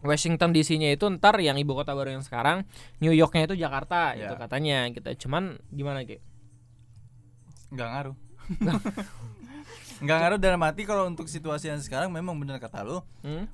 Washington 0.00 0.50
DC-nya 0.50 0.90
itu 0.90 1.04
ntar 1.10 1.36
yang 1.38 1.56
ibu 1.56 1.72
kota 1.72 1.90
baru 1.90 2.08
yang 2.10 2.20
sekarang 2.20 2.64
New 2.98 3.10
York-nya 3.10 3.44
itu 3.44 3.54
Jakarta 3.54 4.12
Ya. 4.12 4.26
itu 4.26 4.34
katanya 4.34 4.88
gitu 4.88 5.26
cuman 5.26 5.56
gimana 5.68 6.02
gitu 6.02 6.20
Nggak 7.68 7.88
ngaruh. 7.90 8.16
Nggak 9.96 10.16
ngaruh 10.18 10.38
dalam 10.38 10.60
arti 10.62 10.82
kalau 10.84 11.04
untuk 11.04 11.26
situasi 11.26 11.66
yang 11.66 11.80
sekarang 11.80 12.08
memang 12.08 12.36
benar 12.36 12.56
kata 12.56 12.80
lu, 12.80 13.00
hmm? 13.20 13.48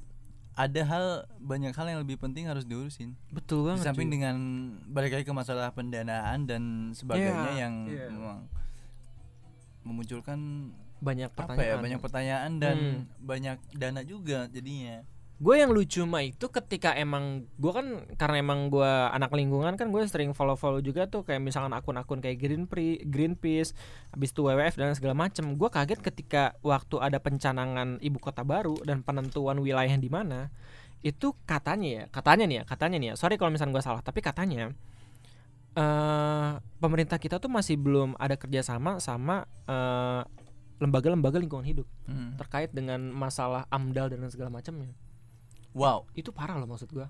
Ada 0.55 0.81
hal 0.83 1.05
banyak 1.39 1.71
hal 1.71 1.87
yang 1.87 2.01
lebih 2.01 2.17
penting 2.17 2.45
harus 2.45 2.63
diurusin. 2.63 3.17
betul 3.29 3.63
Di 3.63 3.67
banget 3.71 3.85
samping 3.85 4.07
cuy. 4.07 4.15
dengan 4.15 4.37
balik 4.87 5.13
lagi 5.13 5.25
ke 5.25 5.33
masalah 5.33 5.71
pendanaan 5.71 6.45
dan 6.45 6.63
sebagainya 6.91 7.33
Iya, 7.49 7.59
yang 7.59 7.75
iya. 7.87 8.07
memang 8.07 8.45
memunculkan 9.83 10.39
banyak 10.99 11.27
apa 11.29 11.35
ya 11.35 11.47
pertanyaan 11.75 11.81
banyak 11.81 12.01
pertanyaan 12.01 12.53
dan 12.57 12.77
Hmm. 12.79 13.03
banyak 13.19 13.59
dana 13.73 14.01
juga 14.03 14.47
jadinya. 14.47 15.03
Gue 15.41 15.55
yang 15.59 15.75
lucu 15.75 16.05
mah 16.07 16.23
itu 16.23 16.47
ketika 16.53 16.95
emang 16.95 17.49
gue 17.59 17.73
kan 17.75 18.07
karena 18.15 18.37
emang 18.45 18.71
gue 18.71 18.87
anak 19.11 19.35
lingkungan 19.35 19.75
kan 19.75 19.91
gue 19.91 20.03
sering 20.07 20.37
follow 20.37 20.55
follow 20.55 20.79
juga 20.79 21.11
tuh 21.11 21.27
kayak 21.27 21.43
misalkan 21.43 21.75
akun-akun 21.75 22.23
kayak 22.23 22.39
Greenpeace, 22.39 23.03
Greenpeace, 23.09 23.71
habis 24.15 24.31
itu 24.31 24.47
WWF 24.47 24.79
dan 24.79 24.95
segala 24.95 25.19
macem. 25.19 25.59
Gue 25.59 25.67
kaget 25.67 25.99
ketika 25.99 26.55
waktu 26.63 27.01
ada 27.03 27.19
pencanangan 27.19 27.99
ibu 27.99 28.23
kota 28.23 28.47
baru 28.47 28.79
dan 28.87 29.03
penentuan 29.03 29.59
wilayah 29.59 29.97
di 29.99 30.07
mana 30.07 30.53
itu 31.03 31.35
katanya 31.43 31.89
ya, 31.91 32.05
katanya 32.15 32.45
nih 32.47 32.57
ya, 32.61 32.65
katanya 32.69 32.97
nih 33.03 33.09
ya. 33.11 33.15
Sorry 33.19 33.35
kalau 33.35 33.51
misalnya 33.51 33.75
gue 33.75 33.85
salah, 33.85 34.03
tapi 34.07 34.23
katanya 34.23 34.71
eh 35.73 36.53
pemerintah 36.79 37.17
kita 37.17 37.41
tuh 37.41 37.49
masih 37.49 37.81
belum 37.81 38.15
ada 38.21 38.37
kerjasama 38.37 39.01
sama 39.01 39.49
eh, 39.65 40.23
lembaga-lembaga 40.79 41.41
lingkungan 41.41 41.65
hidup 41.65 41.89
Hmm. 42.07 42.35
terkait 42.37 42.75
dengan 42.75 42.99
masalah 43.15 43.65
AMDAL 43.71 44.11
dan 44.13 44.27
segala 44.29 44.51
macamnya 44.51 44.91
Wow. 45.73 46.05
itu 46.13 46.31
parah 46.33 46.61
loh 46.61 46.69
maksud 46.69 46.93
gua 46.93 47.09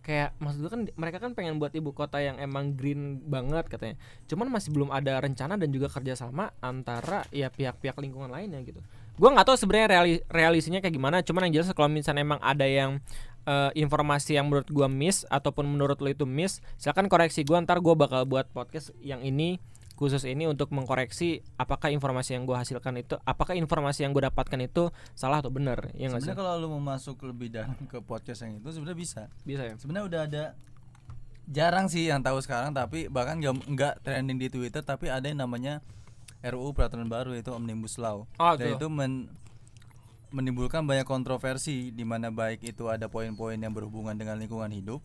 kayak 0.00 0.32
maksud 0.40 0.64
gua 0.64 0.70
kan 0.72 0.80
mereka 0.96 1.18
kan 1.20 1.36
pengen 1.36 1.60
buat 1.60 1.74
ibu 1.76 1.92
kota 1.92 2.16
yang 2.22 2.40
emang 2.40 2.72
green 2.72 3.20
banget 3.28 3.68
katanya 3.68 4.00
cuman 4.24 4.48
masih 4.48 4.72
belum 4.72 4.88
ada 4.88 5.20
rencana 5.20 5.60
dan 5.60 5.68
juga 5.68 5.92
kerjasama 5.92 6.56
antara 6.64 7.28
ya 7.28 7.52
pihak-pihak 7.52 8.00
lingkungan 8.00 8.32
lainnya 8.32 8.64
gitu 8.64 8.80
gua 9.20 9.36
nggak 9.36 9.46
tahu 9.52 9.56
sebenarnya 9.60 9.88
reali- 9.92 10.24
realisinya 10.32 10.80
kayak 10.80 10.94
gimana 10.96 11.20
cuman 11.20 11.50
yang 11.50 11.60
jelas 11.60 11.68
kalau 11.76 11.92
misalnya 11.92 12.24
emang 12.24 12.40
ada 12.40 12.64
yang 12.64 13.02
eh, 13.44 13.70
informasi 13.76 14.40
yang 14.40 14.48
menurut 14.48 14.68
gua 14.72 14.88
miss 14.88 15.28
ataupun 15.28 15.68
menurut 15.68 16.00
lo 16.00 16.08
itu 16.08 16.24
miss 16.24 16.64
silakan 16.80 17.12
koreksi 17.12 17.44
gua 17.44 17.60
ntar 17.60 17.82
gua 17.84 17.92
bakal 17.92 18.24
buat 18.24 18.48
podcast 18.48 18.96
yang 19.04 19.20
ini 19.20 19.60
khusus 19.98 20.22
ini 20.22 20.46
untuk 20.46 20.70
mengkoreksi 20.70 21.42
apakah 21.58 21.90
informasi 21.90 22.38
yang 22.38 22.46
gua 22.46 22.62
hasilkan 22.62 22.94
itu 22.96 23.18
apakah 23.26 23.58
informasi 23.58 24.06
yang 24.06 24.14
gua 24.14 24.30
dapatkan 24.30 24.62
itu 24.62 24.94
salah 25.12 25.42
atau 25.42 25.50
benar 25.50 25.90
ya 25.98 26.06
Sebenarnya 26.08 26.38
kalau 26.38 26.54
lu 26.56 26.66
mau 26.78 26.94
masuk 26.94 27.18
lebih 27.26 27.50
dalam 27.50 27.74
ke 27.90 27.98
podcast 27.98 28.46
yang 28.46 28.62
itu 28.62 28.70
sebenarnya 28.70 28.94
bisa. 28.96 29.22
bisa 29.42 29.62
ya 29.66 29.74
Sebenarnya 29.74 30.06
udah 30.06 30.20
ada 30.24 30.44
jarang 31.48 31.90
sih 31.90 32.06
yang 32.06 32.22
tahu 32.22 32.38
sekarang 32.38 32.70
tapi 32.70 33.10
bahkan 33.10 33.42
nggak 33.42 33.54
nggak 33.66 33.94
trending 34.06 34.38
di 34.38 34.48
Twitter 34.48 34.84
tapi 34.84 35.10
ada 35.10 35.26
yang 35.26 35.42
namanya 35.42 35.82
RUU 36.38 36.70
peraturan 36.70 37.10
baru 37.10 37.34
yaitu 37.34 37.50
Omnibus 37.50 37.98
Law. 37.98 38.30
Oh, 38.38 38.54
Dan 38.54 38.78
tuh. 38.78 38.78
itu 38.78 38.86
men- 38.86 39.26
menimbulkan 40.28 40.84
banyak 40.84 41.08
kontroversi 41.08 41.88
di 41.88 42.04
mana 42.04 42.28
baik 42.28 42.60
itu 42.62 42.86
ada 42.86 43.08
poin-poin 43.08 43.56
yang 43.56 43.72
berhubungan 43.72 44.12
dengan 44.12 44.36
lingkungan 44.36 44.68
hidup 44.68 45.00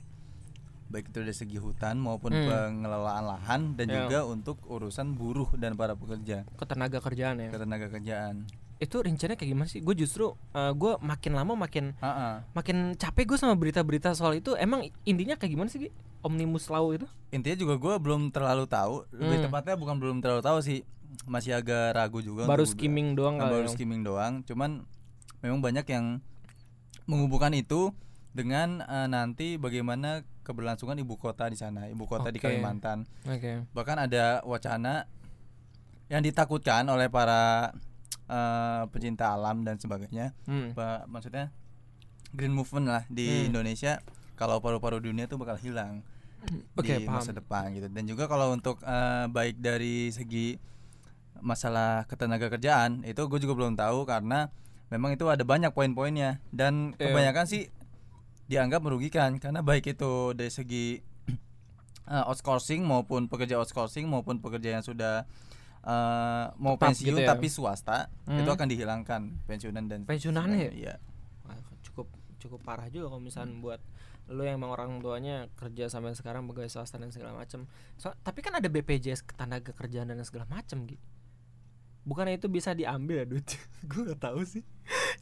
baik 0.94 1.10
itu 1.10 1.18
dari 1.20 1.34
segi 1.34 1.58
hutan 1.58 1.98
maupun 1.98 2.30
Hmm. 2.32 2.46
pengelolaan 2.46 3.26
lahan 3.28 3.62
dan 3.74 3.88
Ya. 3.88 3.96
juga 4.00 4.20
untuk 4.24 4.62
urusan 4.64 5.12
buruh 5.12 5.50
dan 5.56 5.74
para 5.74 5.94
pekerja 5.94 6.46
ketenaga 6.54 6.98
kerjaan 7.00 7.36
ya 7.40 7.50
ketenaga 7.50 7.90
kerjaan. 7.90 8.46
itu 8.76 9.00
rencananya 9.00 9.34
kayak 9.34 9.50
gimana 9.50 9.66
sih 9.66 9.80
gue 9.80 9.96
justru 9.96 10.36
gue 10.54 10.94
makin 11.02 11.34
lama 11.34 11.54
makin 11.58 11.96
Ha-ha. 11.98 12.46
makin 12.52 12.78
capek 12.94 13.26
gue 13.26 13.38
sama 13.38 13.56
berita-berita 13.56 14.12
soal 14.12 14.36
itu 14.36 14.54
emang 14.54 14.86
intinya 15.02 15.34
kayak 15.34 15.52
gimana 15.52 15.68
sih 15.68 15.90
omnibus 16.22 16.68
law 16.68 16.92
itu 16.92 17.08
Intinya 17.30 17.58
juga 17.58 17.76
gue 17.76 17.94
belum 17.98 18.30
terlalu 18.30 18.64
tahu, 18.66 19.10
lebih 19.12 19.40
Hmm. 19.40 19.46
tepatnya 19.50 19.74
bukan 19.74 19.96
belum 19.98 20.18
terlalu 20.20 20.40
tahu 20.42 20.60
sih, 20.60 20.86
masih 21.26 21.54
agak 21.54 21.92
ragu 21.92 22.20
juga. 22.20 22.46
baru 22.46 22.62
skimming 22.64 23.12
doang 23.14 23.36
Nah, 23.36 23.50
baru 23.50 23.66
ya. 23.66 23.72
skimming 23.72 24.02
doang 24.02 24.40
cuman 24.42 24.86
memang 25.40 25.60
banyak 25.60 25.86
yang 25.86 26.22
menghubungkan 27.06 27.54
itu 27.54 27.92
dengan 28.32 28.82
eh, 28.82 29.08
nanti 29.08 29.56
bagaimana 29.56 30.24
keberlangsungan 30.44 30.96
ibu 30.96 31.16
kota 31.16 31.48
di 31.48 31.56
sana 31.56 31.88
ibu 31.88 32.04
kota 32.04 32.28
di 32.28 32.38
Oke. 32.38 32.48
Kalimantan 32.50 33.08
oke 33.24 33.68
bahkan 33.72 33.98
ada 33.98 34.44
wacana 34.44 35.08
yang 36.08 36.20
ditakutkan 36.20 36.86
oleh 36.86 37.08
para 37.08 37.72
eh, 38.26 38.84
pecinta 38.88 39.32
alam 39.32 39.62
dan 39.62 39.76
sebagainya 39.76 40.36
hmm. 40.44 40.72
Ba- 40.74 41.04
maksudnya 41.06 41.50
green 42.30 42.52
movement 42.52 42.86
lah 42.86 43.04
di 43.08 43.26
Hmm. 43.26 43.50
Indonesia 43.50 44.04
kalau 44.34 44.60
paru-paru 44.60 45.00
dunia 45.00 45.26
tuh 45.26 45.38
bakal 45.38 45.56
hilang 45.58 46.04
Oke, 46.76 46.92
di 46.94 47.08
paham. 47.08 47.18
masa 47.18 47.32
depan 47.32 47.72
gitu 47.72 47.88
dan 47.88 48.04
juga 48.04 48.28
kalau 48.28 48.52
untuk 48.52 48.78
eh, 48.80 49.26
baik 49.28 49.58
dari 49.58 50.10
segi 50.10 50.60
masalah 51.40 52.04
ketenaga 52.06 52.48
kerjaan 52.48 53.04
itu 53.04 53.20
gue 53.22 53.40
juga 53.40 53.54
belum 53.54 53.74
tahu 53.74 54.04
karena 54.04 54.48
memang 54.88 55.12
itu 55.12 55.26
ada 55.26 55.42
banyak 55.42 55.72
poin-poinnya 55.72 56.40
dan 56.50 56.94
Iya. 56.94 57.10
kebanyakan 57.10 57.46
sih 57.46 57.68
dianggap 58.54 58.80
merugikan 58.80 59.36
karena 59.36 59.60
baik 59.60 59.90
itu 59.90 60.14
dari 60.32 60.50
segi 60.50 61.02
eh, 62.08 62.24
outsourcing 62.24 62.82
maupun 62.82 63.26
pekerja 63.26 63.58
outsourcing 63.58 64.06
maupun 64.06 64.38
pekerja 64.38 64.78
yang 64.78 64.84
sudah 64.84 65.26
eh, 65.82 66.46
mau 66.56 66.76
Tetap 66.76 66.84
pensiun 66.94 67.10
gitu 67.12 67.20
ya. 67.20 67.30
tapi 67.30 67.48
swasta 67.48 67.98
Hmm. 68.24 68.40
itu 68.40 68.48
akan 68.48 68.68
dihilangkan 68.68 69.22
pensiunan 69.44 69.84
dan 69.84 70.00
Pensiunannya 70.06 70.58
ya? 70.64 70.72
iya 70.72 70.96
Wah, 71.44 71.58
cukup 71.82 72.08
cukup 72.38 72.60
parah 72.62 72.88
juga 72.88 73.10
kalau 73.10 73.20
misalnya 73.20 73.58
buat 73.58 73.82
lo 74.26 74.40
yang 74.40 74.56
emang 74.56 74.72
orang 74.72 74.90
tuanya 75.00 75.52
kerja 75.54 75.92
sampai 75.92 76.16
sekarang 76.16 76.48
pegawai 76.48 76.72
swasta 76.72 76.96
dan 76.96 77.12
segala 77.12 77.36
macam 77.36 77.68
so, 77.94 78.16
tapi 78.22 78.40
kan 78.40 78.56
ada 78.56 78.72
BPJS 78.72 79.28
ketenaga 79.28 79.76
kerjaan 79.76 80.08
dan 80.08 80.24
segala 80.24 80.48
macam 80.48 80.88
gitu 80.88 81.04
bukannya 82.04 82.36
itu 82.36 82.52
bisa 82.52 82.76
diambil 82.76 83.24
ya 83.24 83.26
duit 83.26 83.48
gue 83.90 84.02
gak 84.12 84.20
tahu 84.20 84.44
sih 84.44 84.64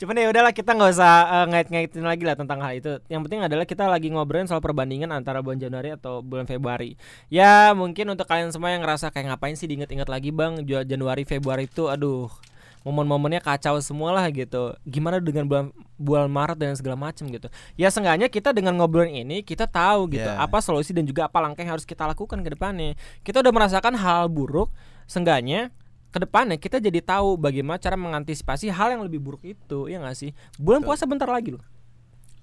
cuman 0.02 0.18
ya 0.18 0.28
udahlah 0.34 0.50
kita 0.50 0.74
nggak 0.74 0.92
usah 0.98 1.14
eh, 1.30 1.46
ngait-ngaitin 1.54 2.02
lagi 2.02 2.24
lah 2.26 2.34
tentang 2.34 2.60
hal 2.66 2.74
itu 2.74 2.98
yang 3.14 3.22
penting 3.22 3.46
adalah 3.46 3.66
kita 3.70 3.86
lagi 3.86 4.10
ngobrolin 4.10 4.50
soal 4.50 4.58
perbandingan 4.58 5.14
antara 5.14 5.46
bulan 5.46 5.62
Januari 5.62 5.94
atau 5.94 6.26
bulan 6.26 6.50
Februari 6.50 6.98
ya 7.30 7.78
mungkin 7.78 8.10
untuk 8.10 8.26
kalian 8.26 8.50
semua 8.50 8.74
yang 8.74 8.82
ngerasa 8.82 9.14
kayak 9.14 9.38
ngapain 9.38 9.54
sih 9.54 9.70
diinget-inget 9.70 10.10
lagi 10.10 10.34
bang 10.34 10.66
Januari 10.66 11.22
Februari 11.30 11.70
itu 11.70 11.86
aduh 11.86 12.34
momen-momennya 12.82 13.42
kacau 13.42 13.78
semua 13.82 14.10
lah 14.10 14.26
gitu. 14.34 14.74
Gimana 14.90 15.22
dengan 15.22 15.46
bulan 15.46 15.66
bulan 16.02 16.30
Maret 16.30 16.58
dan 16.58 16.74
segala 16.74 16.98
macam 16.98 17.30
gitu. 17.30 17.48
Ya 17.78 17.94
seenggaknya 17.94 18.26
kita 18.26 18.50
dengan 18.54 18.74
ngobrolin 18.78 19.14
ini 19.14 19.46
kita 19.46 19.70
tahu 19.70 20.18
gitu 20.18 20.26
Yeah. 20.26 20.38
apa 20.38 20.62
solusi 20.62 20.94
dan 20.94 21.06
juga 21.06 21.26
apa 21.26 21.42
langkah 21.42 21.66
yang 21.66 21.74
harus 21.78 21.86
kita 21.86 22.06
lakukan 22.06 22.42
ke 22.42 22.50
depannya. 22.54 22.98
Kita 23.26 23.42
udah 23.42 23.54
merasakan 23.54 23.94
hal 23.98 24.30
buruk, 24.30 24.74
seenggaknya 25.06 25.70
ke 26.12 26.20
depannya 26.20 26.60
kita 26.60 26.84
jadi 26.84 27.00
tahu 27.00 27.40
bagaimana 27.40 27.80
cara 27.80 27.96
mengantisipasi 27.96 28.68
hal 28.68 28.94
yang 28.94 29.04
lebih 29.08 29.24
buruk 29.24 29.48
itu, 29.48 29.88
ya 29.88 29.98
nggak 30.04 30.18
sih? 30.20 30.36
Bulan 30.60 30.84
Betul. 30.84 30.88
puasa 30.92 31.04
bentar 31.08 31.30
lagi 31.32 31.56
loh. 31.56 31.64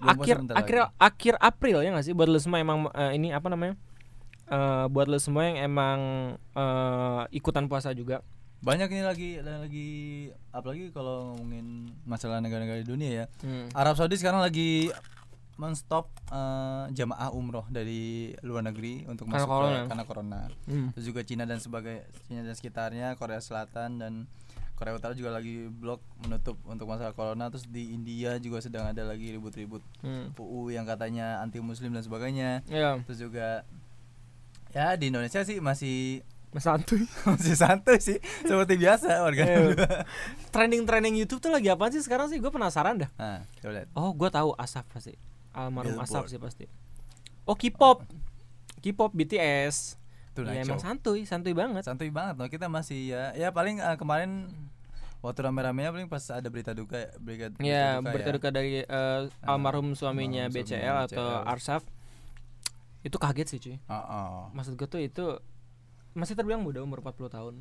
Bulan 0.00 0.16
puasa 0.16 0.24
akhir 0.24 0.36
bentar 0.40 0.54
akhir 0.56 0.76
akhir 0.96 1.34
April 1.36 1.76
ya 1.84 1.90
nggak 1.92 2.06
sih 2.08 2.14
buat 2.16 2.28
lo 2.32 2.38
semua 2.40 2.58
emang 2.64 2.88
eh, 2.96 3.12
ini 3.20 3.28
apa 3.30 3.46
namanya? 3.52 3.76
Eh, 4.48 4.84
buat 4.88 5.06
lo 5.06 5.20
semua 5.20 5.44
yang 5.52 5.60
emang 5.60 5.98
eh, 6.56 7.22
ikutan 7.36 7.68
puasa 7.68 7.92
juga. 7.92 8.24
Banyak 8.58 8.90
ini 8.90 9.02
lagi 9.06 9.30
lagi 9.38 9.88
apalagi 10.50 10.90
kalau 10.90 11.36
ngomongin 11.36 11.94
masalah 12.02 12.42
negara-negara 12.42 12.82
di 12.82 12.88
dunia 12.88 13.10
ya. 13.12 13.24
Hmm. 13.44 13.68
Arab 13.76 13.94
Saudi 13.94 14.16
sekarang 14.18 14.42
lagi 14.42 14.90
menstop 15.58 16.06
eh, 16.30 16.86
jamaah 16.92 17.28
umroh 17.30 17.66
dari 17.66 18.30
luar 18.40 18.62
negeri 18.62 19.02
untuk 19.04 19.26
Karena 19.26 19.42
masuk 19.42 19.50
corona. 19.50 19.74
ke 19.76 19.88
karena 19.90 20.04
corona. 20.06 20.40
Hmm. 20.64 20.88
Terus 20.94 21.04
juga 21.04 21.20
Cina 21.20 21.44
dan 21.44 21.58
sebagai 21.58 22.06
Cina 22.24 22.40
dan 22.40 22.54
sekitarnya, 22.54 23.18
Korea 23.18 23.42
Selatan 23.42 23.98
dan 23.98 24.12
Korea 24.72 24.94
Utara 24.94 25.10
juga 25.10 25.34
lagi 25.34 25.66
blok 25.66 25.98
menutup 26.22 26.54
untuk 26.64 26.86
masalah 26.86 27.10
corona. 27.10 27.50
Terus 27.50 27.66
di 27.66 27.90
India 27.90 28.38
juga 28.38 28.62
sedang 28.62 28.86
ada 28.86 29.02
lagi 29.02 29.28
ribut-ribut 29.28 29.82
Hmm. 29.98 30.30
UU 30.32 30.70
yang 30.70 30.86
katanya 30.86 31.42
anti 31.42 31.58
muslim 31.58 31.90
dan 31.90 32.00
sebagainya. 32.00 32.62
Ya, 32.64 32.94
Terus 33.02 33.18
juga 33.20 33.66
ya 34.70 34.94
di 34.94 35.10
Indonesia 35.10 35.42
sih 35.42 35.58
masih 35.58 36.22
Mas 36.48 36.64
santuy. 36.64 37.02
masih 37.28 37.58
santai 37.58 37.98
sih 37.98 38.16
seperti 38.40 38.78
biasa 38.78 39.20
warga. 39.20 39.42
Iya. 39.44 40.06
Trending-trending 40.48 41.18
YouTube 41.18 41.42
tuh 41.42 41.50
lagi 41.50 41.68
apa 41.68 41.90
sih 41.90 42.00
sekarang 42.00 42.30
sih? 42.30 42.38
Gue 42.38 42.48
penasaran 42.48 42.96
dah. 42.96 43.10
Nah, 43.18 43.42
coba 43.58 43.72
lihat. 43.74 43.88
Oh, 43.92 44.14
gue 44.14 44.30
tahu 44.30 44.54
Asaf 44.56 44.86
pasti. 44.88 45.12
Almarhum 45.58 45.98
Billboard. 45.98 46.06
Asaf 46.06 46.24
sih 46.30 46.38
pasti. 46.38 46.64
Oh, 47.42 47.58
K-pop. 47.58 48.06
K-pop 48.78 49.10
BTS. 49.10 49.98
Tuh 50.38 50.46
ya 50.46 50.62
emang 50.62 50.78
santuy, 50.78 51.26
santuy 51.26 51.50
banget. 51.50 51.82
santuy 51.82 52.14
banget 52.14 52.38
loh 52.38 52.46
kita 52.46 52.70
masih 52.70 53.10
ya 53.10 53.34
ya 53.34 53.50
paling 53.50 53.82
eh, 53.82 53.96
kemarin 53.98 54.46
waktu 55.18 55.50
rame-ramenya 55.50 55.90
paling 55.90 56.06
pas 56.06 56.22
ada 56.30 56.46
berita 56.46 56.70
duka 56.70 57.10
berita, 57.18 57.50
berita 57.50 57.66
Ya, 57.66 57.98
duka 57.98 58.14
berita 58.14 58.30
ya. 58.30 58.34
duka 58.38 58.48
dari 58.54 58.72
eh, 58.86 59.20
almarhum 59.42 59.98
suaminya 59.98 60.46
almarhum 60.46 60.62
BCL 60.62 60.78
suaminya 60.78 61.06
atau 61.10 61.26
BCL. 61.42 61.50
Arsaf. 61.50 61.82
Itu 63.02 63.16
kaget 63.18 63.46
sih, 63.50 63.58
cuy. 63.58 63.76
Oh, 63.90 63.94
oh. 63.98 64.38
Maksud 64.54 64.78
gue 64.78 64.86
tuh 64.86 65.02
itu 65.02 65.26
masih 66.14 66.38
terbilang 66.38 66.62
muda 66.62 66.86
umur 66.86 67.02
40 67.02 67.34
tahun. 67.34 67.54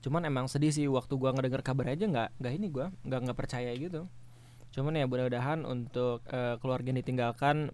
Cuman 0.00 0.22
emang 0.22 0.46
sedih 0.46 0.70
sih 0.70 0.86
waktu 0.86 1.12
gua 1.18 1.34
ngedenger 1.34 1.60
kabar 1.60 1.92
aja 1.92 2.06
nggak 2.06 2.28
nggak 2.40 2.52
ini 2.56 2.66
gua 2.70 2.94
nggak 3.02 3.20
nggak 3.26 3.38
percaya 3.38 3.70
gitu. 3.74 4.06
Cuman 4.70 4.94
ya 4.94 5.04
mudah-mudahan 5.04 5.62
untuk 5.62 6.22
eh, 6.28 6.54
keluarga 6.58 6.86
yang 6.88 6.98
ditinggalkan 6.98 7.70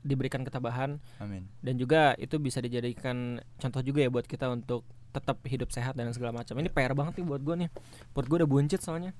diberikan 0.00 0.40
ketabahan 0.40 0.96
amin 1.20 1.44
dan 1.60 1.76
juga 1.76 2.16
itu 2.16 2.40
bisa 2.40 2.64
dijadikan 2.64 3.36
contoh 3.60 3.84
juga 3.84 4.00
ya 4.00 4.08
buat 4.08 4.24
kita 4.24 4.48
untuk 4.48 4.88
tetap 5.12 5.36
hidup 5.44 5.68
sehat 5.68 5.92
dan 5.98 6.08
segala 6.14 6.32
macam. 6.32 6.54
Ini 6.56 6.70
PR 6.70 6.94
banget 6.94 7.20
nih 7.20 7.26
buat 7.26 7.42
gue 7.42 7.66
nih. 7.66 7.68
Buat 8.14 8.26
gue 8.30 8.36
udah 8.40 8.48
buncit 8.48 8.80
soalnya. 8.80 9.10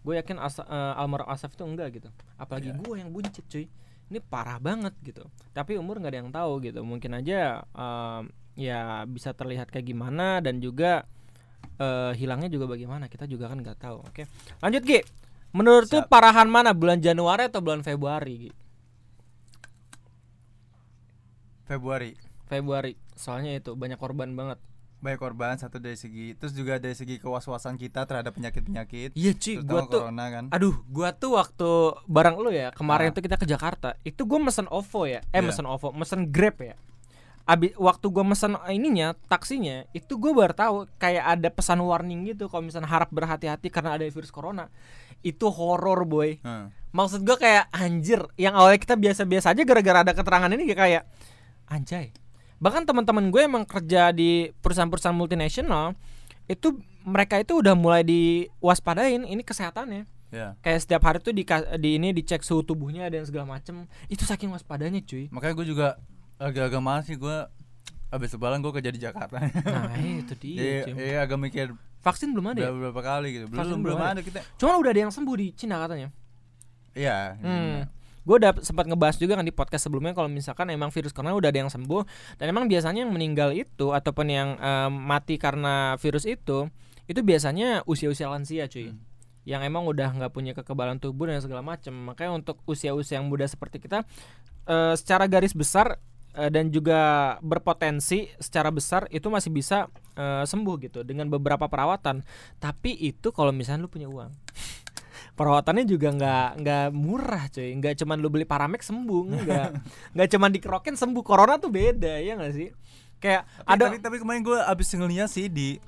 Gue 0.00 0.16
yakin 0.16 0.40
Asa, 0.40 0.64
eh, 0.64 0.94
almarhum 0.98 1.28
Asaf 1.28 1.52
itu 1.52 1.62
enggak 1.62 2.00
gitu. 2.00 2.08
Apalagi 2.34 2.72
Iya. 2.72 2.80
gue 2.80 2.94
yang 2.96 3.10
buncit 3.12 3.44
cuy. 3.46 3.68
Ini 4.08 4.18
parah 4.20 4.56
banget 4.58 4.96
gitu. 5.00 5.24
Tapi 5.52 5.76
umur 5.76 6.00
nggak 6.00 6.12
ada 6.12 6.18
yang 6.18 6.32
tahu 6.32 6.60
gitu. 6.60 6.80
Mungkin 6.80 7.12
aja 7.14 7.60
em, 7.60 8.22
ya 8.56 9.04
bisa 9.04 9.32
terlihat 9.32 9.68
kayak 9.68 9.84
gimana 9.86 10.40
dan 10.40 10.58
juga 10.58 11.04
eh, 11.76 12.12
hilangnya 12.16 12.48
juga 12.48 12.64
bagaimana. 12.66 13.06
Kita 13.06 13.28
juga 13.28 13.46
kan 13.46 13.60
nggak 13.60 13.78
tahu. 13.78 14.00
Oke. 14.02 14.24
Lanjut 14.64 14.82
Gi. 14.82 15.00
Menurut 15.54 15.86
tuh 15.86 16.02
parahan 16.04 16.50
mana 16.50 16.74
bulan 16.74 16.98
Januari 16.98 17.46
atau 17.46 17.62
bulan 17.62 17.80
Februari? 17.80 18.50
Februari 21.64 22.12
Februari. 22.44 22.92
Soalnya 23.14 23.56
itu 23.56 23.72
banyak 23.72 23.96
korban 23.96 24.34
banget. 24.34 24.58
banyak 24.98 25.20
korban 25.20 25.52
satu 25.60 25.76
dari 25.76 26.00
segi 26.00 26.32
terus 26.32 26.56
juga 26.56 26.80
dari 26.80 26.96
segi 26.96 27.20
kewas-wasan 27.20 27.76
kita 27.76 28.08
terhadap 28.08 28.32
penyakit-penyakit 28.32 29.12
Iya 29.12 29.36
cuy, 29.36 29.60
terutama 29.60 29.68
gua 29.68 29.80
tuh 29.84 30.00
corona 30.00 30.24
kan 30.32 30.44
Aduh, 30.48 30.74
gua 30.88 31.08
tuh 31.12 31.30
waktu 31.36 31.70
bareng 32.08 32.36
lu 32.40 32.48
ya 32.48 32.72
kemarin 32.72 33.12
Ah. 33.12 33.12
tuh 33.12 33.20
kita 33.20 33.36
ke 33.36 33.44
Jakarta, 33.44 34.00
itu 34.00 34.24
gua 34.24 34.40
mesen 34.40 34.64
OVO 34.64 35.04
ya, 35.04 35.20
eh 35.28 35.44
Iya. 35.44 35.52
mesen 35.52 35.68
OVO, 35.68 35.92
mesen 35.92 36.32
Grab 36.32 36.56
ya. 36.56 36.72
Abi, 37.44 37.76
waktu 37.76 38.06
gua 38.08 38.24
mesen 38.24 38.56
ininya 38.72 39.12
taksinya, 39.28 39.84
itu 39.92 40.16
gua 40.16 40.32
baru 40.32 40.54
tahu 40.56 40.76
kayak 40.96 41.36
ada 41.36 41.48
pesan 41.52 41.84
warning 41.84 42.24
gitu 42.24 42.48
kalau 42.48 42.64
misalnya 42.64 42.88
harap 42.88 43.12
berhati-hati 43.12 43.68
karena 43.68 44.00
ada 44.00 44.08
virus 44.08 44.32
corona. 44.32 44.72
Itu 45.24 45.48
horor 45.48 46.04
boy. 46.04 46.38
Hmm. 46.44 46.68
Maksud 46.94 47.24
gua 47.24 47.40
kayak 47.40 47.72
anjir, 47.74 48.22
yang 48.38 48.54
awalnya 48.54 48.78
kita 48.78 48.94
biasa-biasa 48.94 49.50
aja 49.50 49.62
gara-gara 49.66 50.04
ada 50.04 50.12
keterangan 50.14 50.52
ini 50.52 50.70
kayak 50.70 51.08
anjay. 51.66 52.12
Bahkan 52.62 52.86
teman-teman 52.86 53.34
gue 53.34 53.42
emang 53.42 53.66
kerja 53.66 54.14
di 54.14 54.54
perusahaan-perusahaan 54.62 55.16
multinasional 55.16 55.98
itu 56.46 56.76
mereka 57.04 57.40
itu 57.40 57.60
udah 57.60 57.74
mulai 57.76 58.04
diwaspadain 58.04 59.24
ini 59.24 59.42
kesehatannya 59.44 60.04
ya 60.34 60.58
kayak 60.60 60.80
setiap 60.82 61.02
hari 61.06 61.22
tuh 61.22 61.30
di, 61.30 61.46
di 61.78 61.90
ini 61.96 62.10
dicek 62.10 62.42
suhu 62.42 62.66
tubuhnya 62.66 63.06
dan 63.06 63.22
segala 63.22 63.56
macem 63.56 63.86
itu 64.10 64.26
saking 64.26 64.50
waspadanya 64.50 64.98
cuy 65.04 65.30
makanya 65.30 65.54
gue 65.62 65.66
juga 65.70 65.88
agak-agak 66.42 66.82
malas 66.82 67.06
sih 67.06 67.14
gue 67.14 67.36
abis 68.10 68.34
lebaran 68.34 68.58
gue 68.60 68.72
kerja 68.74 68.90
di 68.90 69.00
Jakarta 69.00 69.38
nah 69.62 69.94
itu 70.00 70.34
dia 70.36 70.84
Iya, 70.84 70.96
iya 70.98 71.18
agak 71.22 71.38
mikir 71.38 71.72
vaksin 72.04 72.36
belum 72.36 72.52
ada 72.52 72.60
ya? 72.60 72.70
beberapa 72.70 73.00
kali 73.00 73.28
gitu. 73.32 73.44
Belum 73.48 73.58
Vaksin 73.64 73.78
belum 73.80 73.96
belum 73.96 74.00
ada. 74.04 74.20
kita. 74.20 74.40
Cuman 74.60 74.74
udah 74.84 74.90
ada 74.92 75.00
yang 75.08 75.12
sembuh 75.12 75.36
di 75.40 75.46
Cina 75.56 75.80
katanya. 75.80 76.08
Iya 76.94 77.34
hmm. 77.42 77.76
gue 78.24 78.36
udah 78.40 78.56
sempat 78.64 78.88
ngebahas 78.88 79.20
juga 79.20 79.36
kan 79.36 79.44
di 79.44 79.52
podcast 79.52 79.84
sebelumnya 79.84 80.16
kalau 80.16 80.32
misalkan 80.32 80.72
emang 80.72 80.88
virus 80.88 81.12
corona 81.12 81.36
udah 81.36 81.52
ada 81.52 81.60
yang 81.60 81.68
sembuh 81.68 82.06
dan 82.40 82.46
emang 82.48 82.70
biasanya 82.70 83.04
yang 83.04 83.12
meninggal 83.12 83.52
itu 83.52 83.92
ataupun 83.92 84.26
yang 84.32 84.56
em, 84.56 84.92
mati 84.94 85.36
karena 85.36 85.98
virus 86.00 86.24
itu 86.24 86.72
itu 87.04 87.20
biasanya 87.20 87.84
usia-usia 87.84 88.32
lansia 88.32 88.64
cuy. 88.64 88.88
Hmm. 88.88 89.02
yang 89.44 89.60
emang 89.60 89.84
udah 89.84 90.08
nggak 90.16 90.32
punya 90.32 90.56
kekebalan 90.56 90.96
tubuh 90.96 91.28
dan 91.28 91.36
segala 91.44 91.60
macam 91.60 91.92
makanya 91.92 92.32
untuk 92.32 92.64
usia-usia 92.64 93.20
yang 93.20 93.28
muda 93.28 93.44
seperti 93.44 93.76
kita 93.76 94.08
eh, 94.72 94.94
secara 94.96 95.28
garis 95.28 95.52
besar 95.52 96.00
eh, 96.34 96.50
dan 96.50 96.68
juga 96.68 97.00
berpotensi 97.40 98.26
secara 98.36 98.68
besar 98.68 99.06
itu 99.08 99.26
masih 99.26 99.48
bisa 99.48 99.86
eh, 100.12 100.42
sembuh 100.42 100.74
gitu 100.80 101.00
dengan 101.00 101.26
beberapa 101.26 101.64
perawatan. 101.64 102.22
Tapi 102.58 102.94
itu 103.00 103.30
kalau 103.30 103.50
misalnya 103.50 103.86
lu 103.86 103.90
punya 103.90 104.06
uang 104.06 104.30
perawatannya 105.38 105.84
juga 105.84 106.10
nggak 106.10 106.48
nggak 106.60 106.86
murah 106.90 107.44
cuy. 107.48 107.74
Nggak 107.74 107.94
cuman 107.98 108.16
lu 108.18 108.28
beli 108.28 108.44
paramek 108.44 108.82
sembuh. 108.82 109.22
Nggak. 109.34 109.68
Nggak 110.14 110.28
cuman 110.30 110.50
dikerokin 110.52 110.94
sembuh. 110.94 111.22
Corona 111.22 111.58
tuh 111.58 111.70
beda 111.70 112.18
ya 112.18 112.34
nggak 112.34 112.54
sih? 112.54 112.68
Kayak 113.18 113.48
Tapi, 113.56 113.66
ada 113.66 113.84
tapi, 113.88 113.96
tapi 113.98 114.16
kemarin 114.20 114.42
gue 114.42 114.58
abis 114.60 114.88
ngeliat 114.92 115.26
sih 115.26 115.48
di 115.48 115.80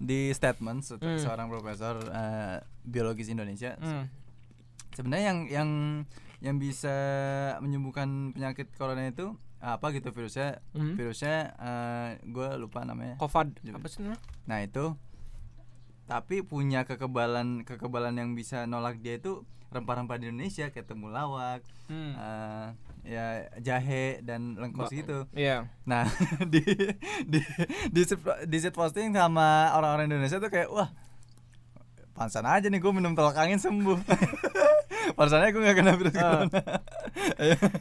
di 0.00 0.32
statement 0.32 0.80
se- 0.80 0.96
Hmm. 0.96 1.20
seorang 1.20 1.46
profesor 1.46 2.00
eh, 2.00 2.56
biologis 2.82 3.28
Indonesia. 3.28 3.76
Hmm, 3.76 4.08
sebenarnya 4.90 5.24
yang 5.28 5.38
yang 5.46 5.70
yang 6.40 6.56
bisa 6.56 6.96
menyembuhkan 7.60 8.32
penyakit 8.32 8.72
corona 8.74 9.06
itu 9.06 9.36
apa 9.62 9.86
gitu 9.90 10.08
virusnya 10.08 10.64
Hmm. 10.70 10.94
virusnya 10.94 11.52
gue 12.22 12.48
lupa 12.56 12.80
namanya 12.82 13.14
covid 13.16 13.52
apa 13.66 13.86
sih 13.86 14.00
namanya 14.00 14.20
nah 14.44 14.58
itu 14.58 14.96
tapi 16.04 16.40
punya 16.40 16.82
kekebalan 16.82 17.62
kekebalan 17.62 18.14
yang 18.14 18.30
bisa 18.32 18.64
nolak 18.64 18.98
dia 18.98 19.14
itu 19.14 19.44
rempah-rempah 19.70 20.16
di 20.16 20.26
Indonesia 20.26 20.66
kayak 20.66 20.86
temulawak 20.86 21.60
Hmm. 21.86 22.14
eh, 22.14 22.66
ya 23.02 23.24
jahe 23.58 24.18
dan 24.20 24.54
lengkos 24.54 24.86
Ba- 24.86 24.94
gitu 24.94 25.18
Iya. 25.32 25.66
Nah 25.84 26.06
di 26.46 26.62
di 27.24 27.40
di 27.88 28.02
di 28.46 28.56
set 28.56 28.72
posting 28.72 29.10
sama 29.10 29.70
orang-orang 29.72 30.06
Indonesia 30.06 30.36
tuh 30.36 30.48
kayak 30.48 30.68
wah 30.68 30.90
pansan 32.12 32.44
aja 32.44 32.66
nih 32.66 32.76
gue 32.76 32.92
minum 32.92 33.12
tolak 33.12 33.36
angin 33.36 33.56
sembuh. 33.56 33.98
Pansannya 35.16 35.50
gue 35.54 35.62
gak 35.62 35.76
kena 35.78 35.92
virus 35.98 36.16
Ah. 36.20 36.44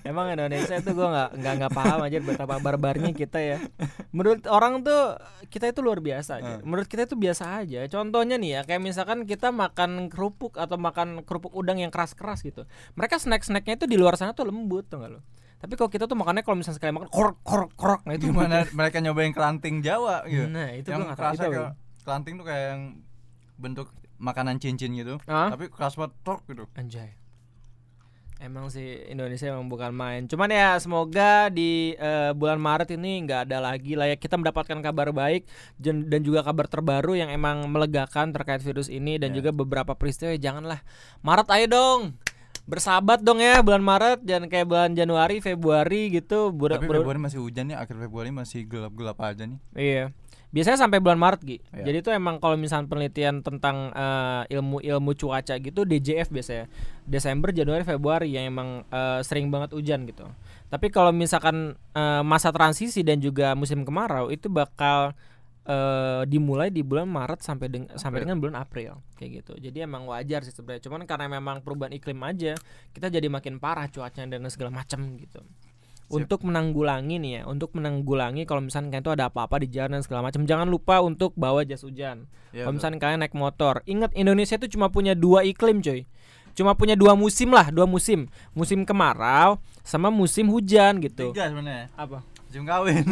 Emang 0.03 0.31
Indonesia 0.31 0.75
itu 0.79 0.91
gue 0.91 1.07
nggak 1.07 1.29
nggak 1.37 1.53
nggak 1.59 1.73
paham 1.75 1.99
aja 2.05 2.17
betapa 2.23 2.55
barbarnya 2.59 3.11
kita 3.11 3.39
ya. 3.39 3.57
Menurut 4.15 4.47
orang 4.47 4.81
tuh 4.81 5.19
kita 5.51 5.69
itu 5.69 5.79
luar 5.83 5.99
biasa 5.99 6.41
aja. 6.41 6.53
Ah. 6.57 6.63
Menurut 6.63 6.87
kita 6.87 7.05
itu 7.05 7.15
biasa 7.15 7.63
aja. 7.63 7.85
Contohnya 7.91 8.35
nih 8.39 8.49
ya 8.59 8.61
kayak 8.65 8.81
misalkan 8.81 9.27
kita 9.27 9.51
makan 9.51 10.07
kerupuk 10.07 10.55
atau 10.57 10.79
makan 10.79 11.23
kerupuk 11.27 11.53
udang 11.53 11.77
yang 11.79 11.91
keras-keras 11.91 12.41
gitu. 12.41 12.65
Mereka 12.95 13.19
snack-snacknya 13.19 13.79
itu 13.79 13.85
di 13.85 13.97
luar 13.99 14.15
sana 14.15 14.31
tuh 14.31 14.47
lembut 14.47 14.87
tuh 14.87 14.99
nggak 15.03 15.11
lo? 15.11 15.21
Tapi 15.59 15.75
kalau 15.75 15.91
kita 15.91 16.07
tuh 16.07 16.15
makannya 16.15 16.43
kalau 16.47 16.55
misalnya 16.55 16.79
sekali 16.79 16.95
makan 16.95 17.11
korok 17.11 17.37
korok 17.43 17.71
korok 17.75 18.01
nah 18.07 18.15
itu 18.15 18.31
Gimana 18.31 18.63
mereka 18.71 19.03
nyobain 19.03 19.35
kelanting 19.35 19.83
Jawa 19.83 20.23
gitu. 20.23 20.47
Nah, 20.47 20.71
itu 20.71 20.87
yang 20.87 21.03
gua 21.03 21.11
nggak 21.11 21.19
tahu. 21.19 21.27
kerasa 21.27 21.43
Itu 21.43 21.51
kayak 21.51 21.73
kelanting 22.07 22.33
tuh 22.39 22.45
kayak 22.47 22.65
yang 22.71 22.81
bentuk 23.59 23.87
makanan 24.19 24.55
cincin 24.63 24.95
gitu. 24.95 25.19
Ah? 25.27 25.51
Tapi 25.51 25.67
keras 25.67 25.99
banget 25.99 26.15
gitu. 26.47 26.63
Anjay. 26.79 27.18
Emang 28.39 28.71
sih 28.71 29.04
Indonesia 29.06 29.52
emang 29.52 29.67
bukan 29.67 29.91
main. 29.91 30.23
Cuman 30.23 30.47
ya 30.47 30.80
semoga 30.80 31.52
di 31.52 31.91
eh, 31.93 32.32
bulan 32.32 32.56
Maret 32.56 32.95
ini 32.95 33.19
nggak 33.21 33.45
ada 33.45 33.60
lagi 33.60 33.93
lah 33.93 34.08
ya 34.08 34.15
kita 34.15 34.39
mendapatkan 34.39 34.80
kabar 34.80 35.12
baik 35.12 35.43
dan 35.75 36.23
juga 36.23 36.39
kabar 36.39 36.63
terbaru 36.65 37.13
yang 37.13 37.28
emang 37.28 37.67
melegakan 37.67 38.32
terkait 38.32 38.63
virus 38.63 38.88
ini 38.88 39.19
dan 39.19 39.36
Ya. 39.36 39.43
juga 39.43 39.52
beberapa 39.52 39.91
peristiwa 39.91 40.32
ya 40.32 40.39
janganlah 40.41 40.80
Maret 41.19 41.47
ayo 41.52 41.67
dong 41.67 42.02
bersahabat 42.63 43.19
dong 43.19 43.41
ya 43.41 43.60
bulan 43.60 43.82
Maret 43.82 44.23
jangan 44.23 44.47
kayak 44.47 44.67
bulan 44.67 44.91
Januari 44.93 45.41
Februari 45.41 46.08
gitu 46.10 46.54
Bura- 46.54 46.78
Tapi 46.78 46.88
Februari 46.88 47.19
masih 47.19 47.41
hujan 47.41 47.67
nih, 47.67 47.75
akhir 47.75 47.97
Februari 47.97 48.30
masih 48.30 48.63
gelap-gelap 48.63 49.19
aja 49.19 49.43
nih. 49.43 49.60
Iya. 49.73 50.06
Biasanya 50.49 50.81
sampai 50.81 50.97
bulan 50.97 51.21
Maret, 51.21 51.41
Gi. 51.45 51.57
Iya. 51.62 51.85
Jadi 51.85 51.97
itu 52.01 52.09
emang 52.09 52.41
kalau 52.41 52.57
misalnya 52.57 52.89
penelitian 52.89 53.45
tentang 53.45 53.93
eh, 53.93 54.57
ilmu-ilmu 54.57 55.13
cuaca 55.13 55.53
gitu 55.55 55.85
DJF 55.85 56.33
biasanya. 56.33 56.65
Desember, 57.05 57.53
Januari, 57.53 57.85
Februari 57.85 58.33
yang 58.33 58.49
emang 58.49 58.81
eh, 58.89 59.21
sering 59.21 59.53
banget 59.53 59.77
hujan 59.77 60.09
gitu. 60.09 60.25
Tapi 60.69 60.89
kalau 60.89 61.13
misalkan 61.13 61.77
eh, 61.93 62.23
masa 62.25 62.49
transisi 62.49 63.05
dan 63.05 63.21
juga 63.21 63.53
musim 63.53 63.85
kemarau 63.85 64.33
itu 64.33 64.49
bakal 64.49 65.13
eh, 65.69 66.21
dimulai 66.25 66.73
di 66.73 66.81
bulan 66.81 67.05
Maret 67.05 67.45
sampai 67.45 67.69
deng- 67.69 67.93
sampai 67.93 68.25
dengan 68.25 68.41
bulan 68.41 68.57
April 68.57 69.05
kayak 69.21 69.45
gitu. 69.45 69.53
Jadi 69.62 69.85
emang 69.85 70.09
wajar 70.09 70.41
sih 70.41 70.53
sebenarnya. 70.53 70.81
Cuman 70.89 71.05
karena 71.05 71.29
memang 71.29 71.62
perubahan 71.62 71.93
iklim 71.93 72.17
aja, 72.25 72.57
kita 72.89 73.13
jadi 73.13 73.29
makin 73.29 73.62
parah 73.62 73.85
cuacanya 73.85 74.41
dan 74.41 74.49
segala 74.49 74.73
macam 74.81 75.13
gitu 75.21 75.45
untuk 76.09 76.41
menanggulangi 76.41 77.21
nih 77.21 77.31
ya, 77.39 77.41
untuk 77.45 77.77
menanggulangi 77.77 78.49
kalau 78.49 78.65
misalnya 78.65 78.89
kalian 78.89 79.05
tuh 79.05 79.13
ada 79.13 79.29
apa-apa 79.29 79.61
di 79.61 79.69
jalan 79.69 80.01
dan 80.01 80.03
segala 80.03 80.25
macam, 80.25 80.43
jangan 80.43 80.65
lupa 80.65 80.99
untuk 81.05 81.37
bawa 81.37 81.61
jas 81.61 81.85
hujan. 81.85 82.25
Iya, 82.49 82.65
kalau 82.65 82.81
misalnya 82.81 82.97
kalian 82.97 83.19
naik 83.21 83.37
motor, 83.37 83.85
ingat 83.85 84.09
Indonesia 84.17 84.57
itu 84.57 84.73
cuma 84.73 84.89
punya 84.89 85.13
dua 85.13 85.45
iklim, 85.45 85.85
coy. 85.85 86.09
Cuma 86.57 86.73
punya 86.73 86.97
dua 86.97 87.13
musim 87.13 87.53
lah, 87.53 87.69
dua 87.71 87.85
musim. 87.87 88.27
Musim 88.51 88.83
kemarau 88.83 89.61
sama 89.85 90.09
musim 90.11 90.49
hujan 90.49 90.99
gitu. 90.99 91.31
Tiga 91.31 91.47
sebenarnya. 91.47 91.87
Apa? 91.95 92.25
Musim 92.49 92.65
kawin. 92.65 93.05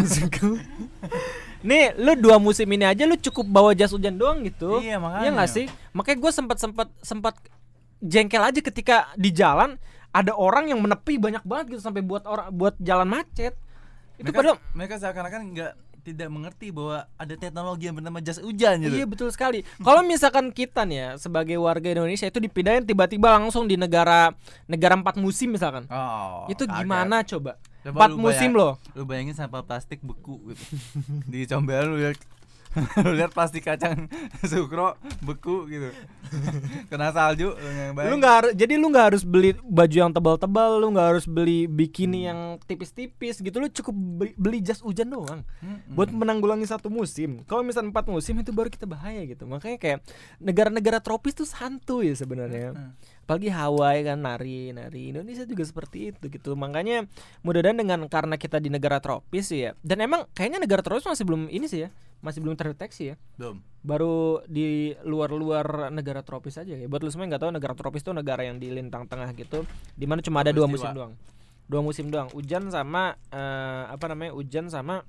Nih, 1.61 1.93
lu 2.01 2.17
dua 2.17 2.41
musim 2.41 2.65
ini 2.73 2.83
aja 2.89 3.05
lu 3.05 3.13
cukup 3.15 3.45
bawa 3.45 3.71
jas 3.77 3.93
hujan 3.93 4.17
doang 4.17 4.41
gitu. 4.41 4.81
Iya, 4.81 4.97
makanya. 4.97 5.23
Iya 5.23 5.29
nggak 5.37 5.49
sih? 5.53 5.65
Makanya 5.93 6.17
gue 6.17 6.31
sempat 6.33 6.57
sempat 6.57 6.87
sempat 7.05 7.37
jengkel 8.01 8.41
aja 8.41 8.59
ketika 8.59 9.13
di 9.13 9.29
jalan 9.29 9.77
ada 10.11 10.33
orang 10.33 10.69
yang 10.69 10.79
menepi 10.79 11.17
banyak 11.17 11.43
banget 11.43 11.77
gitu 11.77 11.81
sampai 11.81 12.01
buat 12.01 12.23
orang 12.23 12.49
buat 12.49 12.75
jalan 12.77 13.07
macet. 13.07 13.53
Itu 14.17 14.27
mereka, 14.27 14.37
padahal 14.37 14.57
mereka 14.73 14.95
seakan-akan 14.97 15.41
nggak 15.51 15.73
tidak 16.01 16.29
mengerti 16.31 16.71
bahwa 16.71 17.03
ada 17.13 17.35
teknologi 17.35 17.83
yang 17.83 17.99
bernama 17.99 18.23
jas 18.23 18.39
hujan 18.39 18.79
gitu. 18.79 18.95
Iya 18.95 19.05
betul 19.05 19.27
sekali. 19.27 19.67
Kalau 19.77 20.01
misalkan 20.01 20.49
kita 20.49 20.87
nih 20.87 20.97
ya 20.97 21.09
sebagai 21.17 21.59
warga 21.59 21.91
Indonesia 21.91 22.23
itu 22.23 22.39
dipindahin 22.39 22.87
tiba-tiba 22.87 23.35
langsung 23.35 23.67
di 23.67 23.75
negara 23.75 24.31
negara 24.65 24.95
empat 24.95 25.19
musim 25.19 25.51
misalkan. 25.51 25.83
Oh, 25.87 26.47
itu 26.47 26.63
kaget. 26.63 26.79
gimana 26.79 27.21
coba? 27.21 27.59
Coba 27.83 27.91
Empat 27.93 28.11
musim 28.15 28.51
bayang- 28.51 28.55
loh. 28.55 28.73
Lu 28.95 29.03
bayangin 29.03 29.35
sampah 29.35 29.61
plastik 29.61 29.99
beku 29.99 30.39
gitu. 30.47 30.63
Di 31.31 31.43
comberan 31.43 31.91
lu 31.91 31.99
lihat 31.99 32.15
lu 32.77 33.11
lihat 33.17 33.33
plastik 33.33 33.65
kacang 33.65 34.05
sukro 34.49 34.95
beku 35.25 35.65
gitu. 35.67 35.89
Kena 36.91 37.09
salju 37.15 37.55
lu 37.95 38.15
nggak 38.19 38.35
harus 38.43 38.51
jadi 38.53 38.73
lu 38.77 38.87
nggak 38.91 39.05
harus 39.13 39.23
beli 39.23 39.55
baju 39.63 39.95
yang 39.95 40.11
tebal-tebal, 40.13 40.77
lu 40.77 40.93
nggak 40.93 41.07
harus 41.15 41.25
beli 41.25 41.65
bikini 41.65 42.29
yang 42.29 42.61
tipis-tipis 42.67 43.41
gitu. 43.41 43.57
Lu 43.57 43.67
cukup 43.71 43.95
beli, 44.35 44.59
jas 44.61 44.83
hujan 44.83 45.09
doang. 45.09 45.41
Mm-mm. 45.63 45.95
buat 45.95 46.11
menanggulangi 46.11 46.67
satu 46.67 46.91
musim. 46.91 47.41
Kalau 47.47 47.63
misalnya 47.63 47.89
empat 47.89 48.11
musim 48.11 48.37
itu 48.37 48.51
baru 48.53 48.69
kita 48.69 48.85
bahaya 48.85 49.23
gitu. 49.25 49.47
Makanya 49.49 49.77
kayak 49.79 49.99
negara-negara 50.37 50.99
tropis 51.01 51.33
tuh 51.33 51.47
santuy 51.47 52.13
sebenarnya. 52.13 52.75
Heeh. 52.75 52.91
Apalagi 53.27 53.51
Hawaii 53.51 54.07
kan 54.07 54.23
nari 54.23 54.71
nari 54.71 55.11
Indonesia 55.11 55.43
juga 55.43 55.67
seperti 55.67 56.15
itu 56.15 56.31
gitu. 56.31 56.55
Makanya 56.55 57.11
mudah-mudahan 57.43 57.75
dengan 57.75 57.99
karena 58.07 58.39
kita 58.39 58.63
di 58.63 58.71
negara 58.71 59.03
tropis 59.03 59.51
ya. 59.51 59.75
Dan 59.83 59.99
emang 59.99 60.31
kayaknya 60.31 60.63
negara 60.63 60.79
tropis 60.79 61.03
masih 61.03 61.27
belum 61.27 61.51
ini 61.51 61.67
sih 61.67 61.83
ya. 61.83 61.89
Masih 62.23 62.39
belum 62.39 62.55
terdeteksi 62.55 63.11
ya. 63.11 63.15
Belum. 63.35 63.59
Baru 63.83 64.39
di 64.47 64.95
luar-luar 65.03 65.91
negara 65.91 66.23
tropis 66.23 66.55
aja 66.55 66.71
ya. 66.71 66.87
Buat 66.87 67.03
lu 67.03 67.11
semua 67.11 67.27
yang 67.27 67.35
nggak 67.35 67.43
tahu 67.43 67.51
negara 67.51 67.75
tropis 67.75 67.99
itu 67.99 68.15
negara 68.15 68.47
yang 68.47 68.63
di 68.63 68.71
lintang 68.71 69.03
tengah 69.11 69.27
gitu. 69.35 69.67
Di 69.99 70.07
mana 70.07 70.23
cuma 70.23 70.39
ada 70.39 70.55
dua 70.55 70.71
musim 70.71 70.87
doang. 70.95 71.11
Dua 71.67 71.81
musim 71.83 72.07
doang. 72.07 72.31
Hujan 72.31 72.71
sama 72.71 73.19
eh, 73.27 73.83
apa 73.91 74.07
namanya? 74.07 74.39
Hujan 74.39 74.71
sama 74.71 75.03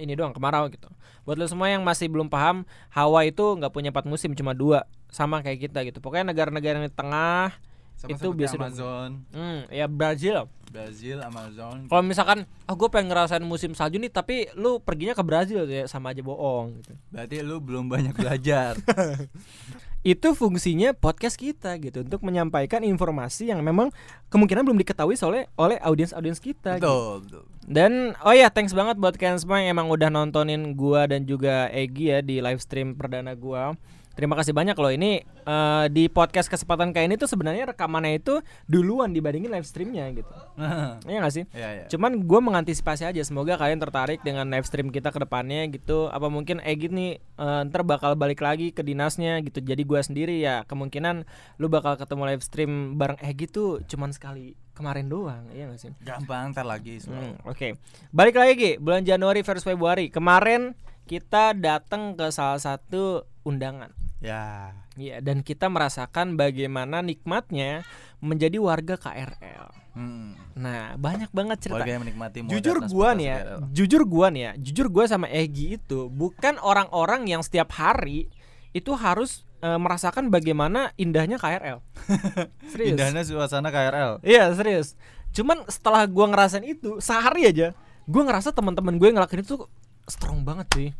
ini 0.00 0.16
doang 0.16 0.32
kemarau 0.32 0.68
gitu. 0.72 0.88
Buat 1.28 1.36
lo 1.40 1.46
semua 1.48 1.68
yang 1.68 1.84
masih 1.84 2.08
belum 2.08 2.28
paham, 2.28 2.64
Hawaii 2.92 3.32
itu 3.32 3.44
nggak 3.56 3.72
punya 3.72 3.92
empat 3.92 4.04
musim, 4.08 4.32
cuma 4.32 4.52
dua, 4.52 4.84
sama 5.08 5.40
kayak 5.40 5.68
kita 5.68 5.84
gitu. 5.88 5.98
Pokoknya 5.98 6.32
negara-negara 6.32 6.80
yang 6.80 6.86
di 6.88 6.94
tengah, 6.94 7.56
Sama 7.98 8.14
Itu 8.14 8.30
biasa. 8.30 8.54
Amazon, 8.54 9.26
hmm, 9.34 9.74
ya 9.74 9.90
Brazil. 9.90 10.46
Brazil, 10.70 11.18
Amazon. 11.18 11.90
Kalau 11.90 12.04
misalkan, 12.06 12.46
ah 12.68 12.74
gue 12.78 12.88
pengen 12.92 13.10
ngerasain 13.10 13.42
musim 13.42 13.74
salju 13.74 13.98
nih, 13.98 14.12
tapi 14.12 14.46
lu 14.54 14.78
perginya 14.78 15.18
ke 15.18 15.24
Brazil 15.26 15.66
ya 15.66 15.82
sama 15.90 16.14
aja 16.14 16.22
bohong. 16.22 16.78
Gitu. 16.78 16.92
Berarti 17.10 17.36
lu 17.42 17.58
belum 17.58 17.90
banyak 17.90 18.14
belajar. 18.14 18.78
Itu 20.06 20.30
fungsinya 20.38 20.94
podcast 20.94 21.34
kita 21.34 21.74
gitu 21.82 22.06
untuk 22.06 22.22
menyampaikan 22.22 22.86
informasi 22.86 23.50
yang 23.50 23.66
memang 23.66 23.90
kemungkinan 24.30 24.62
belum 24.62 24.78
diketahui 24.78 25.18
oleh 25.26 25.50
oleh 25.58 25.76
audiens-audiens 25.82 26.38
kita. 26.38 26.78
gitu. 26.78 26.86
betul, 26.86 27.14
betul. 27.26 27.42
Dan 27.66 28.14
oh 28.22 28.32
ya 28.32 28.48
thanks 28.48 28.72
banget 28.72 28.94
buat 28.96 29.18
kalian 29.18 29.42
semua 29.42 29.58
yang 29.58 29.74
emang 29.74 29.90
udah 29.90 30.08
nontonin 30.08 30.78
gua 30.78 31.10
dan 31.10 31.26
juga 31.26 31.66
Egi 31.74 32.14
ya 32.14 32.18
di 32.22 32.38
live 32.38 32.62
stream 32.62 32.94
perdana 32.94 33.34
gua. 33.34 33.74
Terima 34.18 34.34
kasih 34.34 34.50
banyak 34.50 34.74
loh 34.74 34.90
ini 34.90 35.22
eh, 35.22 35.86
di 35.94 36.10
podcast 36.10 36.50
kesempatan 36.50 36.90
kayak 36.90 37.06
ini 37.06 37.14
tuh 37.14 37.30
sebenarnya 37.30 37.70
rekamannya 37.70 38.18
itu 38.18 38.42
duluan 38.66 39.14
dibandingin 39.14 39.46
live 39.46 39.62
streamnya 39.62 40.10
gitu. 40.10 40.34
Iya 41.06 41.22
gak 41.22 41.34
sih? 41.38 41.44
Iya, 41.54 41.68
iya. 41.70 41.84
Cuman 41.86 42.26
gua 42.26 42.42
mengantisipasi 42.42 43.06
aja 43.06 43.22
semoga 43.22 43.54
kalian 43.54 43.78
tertarik 43.78 44.18
dengan 44.26 44.50
live 44.50 44.66
stream 44.66 44.90
kita 44.90 45.14
ke 45.14 45.22
depannya 45.22 45.70
gitu. 45.70 46.10
Apa 46.10 46.26
mungkin 46.26 46.58
Egi 46.66 46.90
nih 46.90 47.22
eh, 47.22 47.60
ntar 47.70 47.86
bakal 47.86 48.18
balik 48.18 48.42
lagi 48.42 48.74
ke 48.74 48.82
dinasnya 48.82 49.38
gitu. 49.46 49.62
Jadi 49.62 49.86
gua 49.86 50.02
sendiri 50.02 50.42
ya 50.42 50.66
kemungkinan 50.66 51.22
lu 51.62 51.70
bakal 51.70 51.94
ketemu 51.94 52.34
live 52.34 52.42
stream 52.42 52.98
bareng 52.98 53.22
Egi 53.22 53.46
tuh 53.46 53.86
cuman 53.86 54.10
sekali 54.10 54.58
kemarin 54.74 55.06
doang. 55.06 55.46
Iya 55.54 55.70
gak 55.70 55.78
sih? 55.78 55.94
Gampang 56.02 56.50
ntar 56.50 56.66
lagi. 56.66 56.98
Hmm, 57.06 57.38
Oke, 57.46 57.78
balik 58.10 58.34
lagi 58.34 58.58
Gi, 58.58 58.72
bulan 58.82 59.06
Januari 59.06 59.46
versus 59.46 59.62
Februari. 59.62 60.10
Kemarin 60.10 60.74
kita 61.06 61.54
datang 61.54 62.18
ke 62.18 62.34
salah 62.34 62.58
satu 62.58 63.22
undangan. 63.46 64.07
Ya. 64.18 64.74
Iya, 64.98 65.22
dan 65.22 65.46
kita 65.46 65.70
merasakan 65.70 66.34
bagaimana 66.34 67.02
nikmatnya 67.06 67.86
menjadi 68.18 68.58
warga 68.58 68.98
KRL. 68.98 69.70
Hmm. 69.94 70.34
Nah, 70.58 70.98
banyak 70.98 71.30
banget 71.30 71.66
cerita. 71.66 71.82
Warga 71.82 71.92
yang 71.98 72.02
menikmati 72.02 72.42
Jujur 72.46 72.82
gua 72.90 73.14
nih 73.14 73.26
ya, 73.30 73.38
KRL. 73.38 73.60
jujur 73.74 74.02
gua 74.06 74.26
nih 74.30 74.42
ya, 74.42 74.52
jujur 74.58 74.86
gua 74.90 75.04
sama 75.06 75.26
Egi 75.30 75.78
itu 75.78 76.10
bukan 76.10 76.58
orang-orang 76.58 77.30
yang 77.30 77.42
setiap 77.46 77.70
hari 77.78 78.26
itu 78.74 78.90
harus 78.94 79.46
eh, 79.62 79.78
merasakan 79.78 80.30
bagaimana 80.34 80.90
indahnya 80.98 81.38
KRL. 81.38 81.78
Serius. 82.74 82.94
Indahnya 82.94 83.22
suasana 83.22 83.70
KRL. 83.70 84.22
Iya 84.22 84.50
serius. 84.54 84.94
Cuman 85.34 85.62
setelah 85.70 86.06
gua 86.10 86.26
ngerasain 86.30 86.66
itu 86.66 86.98
sehari 86.98 87.46
aja, 87.46 87.74
gua 88.06 88.22
ngerasa 88.26 88.50
teman-teman 88.50 88.98
gue 88.98 89.14
ngelakuin 89.14 89.42
itu 89.46 89.66
strong 90.10 90.42
banget 90.42 90.66
sih. 90.74 90.90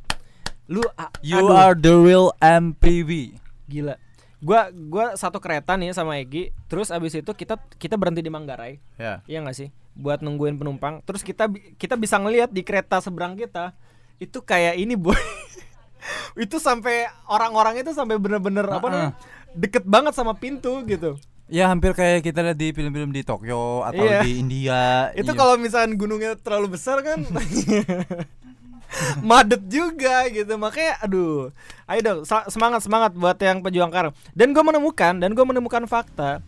Lu 0.68 0.84
a- 0.94 1.08
You 1.20 1.40
aduh, 1.40 1.56
are 1.56 1.74
the 1.74 1.94
real 1.96 2.28
MPV. 2.38 3.34
gila. 3.64 3.96
Gua 4.38 4.68
gua 4.70 5.06
satu 5.12 5.36
kereta 5.36 5.74
nih 5.74 5.90
sama 5.90 6.14
Egi, 6.16 6.54
terus 6.66 6.88
abis 6.88 7.16
itu 7.16 7.32
kita 7.32 7.58
kita 7.74 7.96
berhenti 7.96 8.20
di 8.20 8.28
Manggarai, 8.28 8.78
Ya. 8.94 9.24
iya 9.24 9.40
gak 9.40 9.56
sih? 9.56 9.68
Buat 9.92 10.20
nungguin 10.20 10.54
penumpang. 10.54 11.02
Terus 11.02 11.20
kita 11.20 11.48
kita 11.74 11.94
bisa 11.94 12.16
ngelihat 12.16 12.48
di 12.48 12.62
kereta 12.62 13.00
seberang 13.00 13.34
kita 13.34 13.74
itu 14.18 14.38
kayak 14.38 14.76
ini 14.76 14.94
boy. 14.94 15.16
itu 16.38 16.56
sampai 16.56 17.10
orang-orang 17.26 17.82
itu 17.82 17.90
sampai 17.90 18.14
bener-bener 18.16 18.62
apa 18.64 18.86
namanya 18.86 19.12
deket 19.52 19.82
banget 19.82 20.14
sama 20.14 20.32
pintu 20.32 20.84
gitu. 20.84 21.18
Ya 21.48 21.66
hampir 21.66 21.90
kayak 21.92 22.22
kita 22.22 22.44
lihat 22.44 22.54
di 22.54 22.70
film-film 22.70 23.08
di 23.08 23.24
Tokyo 23.24 23.80
atau 23.82 24.04
Iya. 24.04 24.20
di 24.20 24.38
India. 24.38 25.10
Itu 25.12 25.32
Iya. 25.32 25.38
kalau 25.40 25.56
misalkan 25.56 25.96
gunungnya 25.96 26.36
terlalu 26.36 26.76
besar 26.76 27.00
kan 27.00 27.24
Madet 29.28 29.62
juga 29.68 30.26
gitu. 30.32 30.54
Makanya 30.56 31.00
aduh. 31.04 31.52
Ayo 31.88 32.00
dong 32.04 32.20
semangat 32.24 32.84
semangat 32.84 33.12
buat 33.16 33.40
yang 33.40 33.64
pejuang 33.64 33.88
karang 33.88 34.12
Dan 34.36 34.52
gue 34.52 34.60
menemukan 34.60 35.16
Dan 35.16 35.32
gue 35.32 35.40
menemukan 35.40 35.88
fakta 35.88 36.44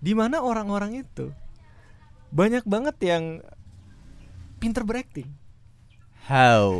di 0.00 0.16
mana 0.16 0.40
orang-orang 0.40 1.04
itu 1.04 1.28
Banyak 2.32 2.64
banget 2.64 2.96
yang 3.04 3.44
Pinter 4.62 4.86
berakting. 4.86 5.26
How? 6.30 6.78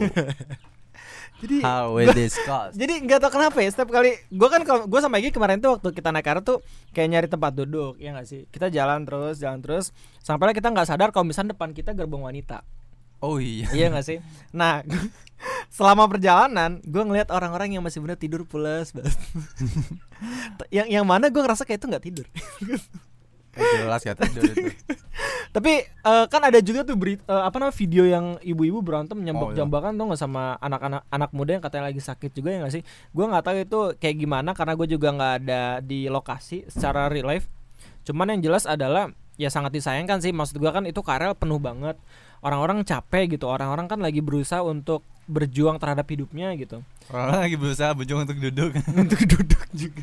Jadi 1.42 1.59
how 1.59 1.98
we 1.98 2.07
discuss. 2.14 2.70
jadi 2.78 3.02
nggak 3.02 3.18
tau 3.18 3.35
kenapa 3.35 3.59
ya 3.59 3.74
setiap 3.74 3.90
kali 3.90 4.14
gue 4.14 4.48
kan 4.48 4.62
gue 4.62 5.00
sama 5.02 5.18
Egi 5.18 5.35
kemarin 5.35 5.59
tuh 5.59 5.74
waktu 5.74 5.90
kita 5.90 6.14
naik 6.14 6.22
KRL 6.22 6.46
tuh 6.46 6.62
kayak 6.94 7.09
nyari 7.11 7.26
tempat 7.26 7.50
duduk 7.59 7.98
ya 7.98 8.14
nggak 8.14 8.26
sih? 8.31 8.46
Kita 8.46 8.70
jalan 8.70 9.02
terus 9.02 9.42
jalan 9.42 9.59
terus 9.59 9.90
sampai 10.22 10.55
kita 10.55 10.70
nggak 10.70 10.87
sadar 10.87 11.11
kalau 11.11 11.26
misalnya 11.26 11.59
depan 11.59 11.74
kita 11.74 11.98
gerbong 11.98 12.22
wanita 12.22 12.62
Oh 13.22 13.38
iya. 13.38 13.70
Iya 13.70 13.87
gak 13.94 14.04
sih? 14.04 14.18
Nah, 14.50 14.82
selama 15.76 16.06
perjalanan 16.06 16.82
gue 16.82 17.02
ngeliat 17.02 17.30
orang-orang 17.30 17.74
yang 17.74 17.82
masih 17.82 18.02
bener 18.02 18.14
tidur 18.14 18.44
pulas 18.44 18.92
yang 20.76 20.87
yang 20.87 21.04
mana 21.06 21.32
gue 21.32 21.40
ngerasa 21.40 21.64
kayak 21.64 21.80
itu 21.82 21.87
nggak 21.88 22.04
tidur. 22.04 22.26
jelas 23.52 24.00
kata 24.00 24.24
tidur 24.28 24.48
itu. 24.48 24.72
Tapi 25.56 25.72
eh, 25.85 26.24
kan 26.32 26.40
ada 26.40 26.56
juga 26.64 26.80
tuh 26.88 26.96
berita 26.96 27.20
eh, 27.28 27.42
apa 27.44 27.61
namanya 27.61 27.76
video 27.76 28.08
yang 28.08 28.40
ibu-ibu 28.40 28.80
berantem 28.80 29.20
nyambak 29.20 29.48
Oh, 29.48 29.52
iya. 29.52 29.58
jambakan 29.61 29.92
tuh 29.94 30.04
nggak 30.08 30.20
sama 30.20 30.56
anak-anak 30.56 31.02
anak 31.12 31.30
muda 31.37 31.50
yang 31.61 31.62
katanya 31.64 31.85
lagi 31.92 32.00
sakit 32.00 32.30
juga 32.32 32.48
ya 32.48 32.58
nggak 32.64 32.72
sih? 32.72 32.82
Gua 33.12 33.28
nggak 33.28 33.44
tahu 33.44 33.56
itu 33.61 33.78
kayak 34.00 34.16
gimana 34.18 34.50
karena 34.56 34.72
gue 34.72 34.88
juga 34.88 35.08
nggak 35.12 35.32
ada 35.44 35.62
di 35.85 36.08
lokasi 36.08 36.64
secara 36.72 37.12
real 37.12 37.28
life. 37.28 37.46
Cuman 38.08 38.32
yang 38.32 38.40
jelas 38.40 38.64
adalah 38.64 39.12
ya 39.37 39.52
sangat 39.52 39.76
disayangkan 39.76 40.24
sih 40.24 40.32
maksud 40.32 40.56
gua 40.56 40.72
kan 40.72 40.88
itu 40.88 41.04
karel 41.04 41.37
penuh 41.37 41.61
banget. 41.61 42.00
Orang-orang 42.42 42.83
capek 42.83 43.38
gitu. 43.38 43.46
Orang-orang 43.46 43.87
kan 43.87 44.02
lagi 44.02 44.18
berusaha 44.18 44.61
untuk 44.61 45.07
berjuang 45.31 45.78
terhadap 45.78 46.05
hidupnya 46.11 46.50
gitu. 46.59 46.83
Orang 47.09 47.38
lagi 47.38 47.55
berusaha 47.55 47.94
berjuang 47.94 48.26
untuk 48.26 48.38
duduk. 48.42 48.74
untuk 49.07 49.20
duduk 49.22 49.62
juga 49.72 50.02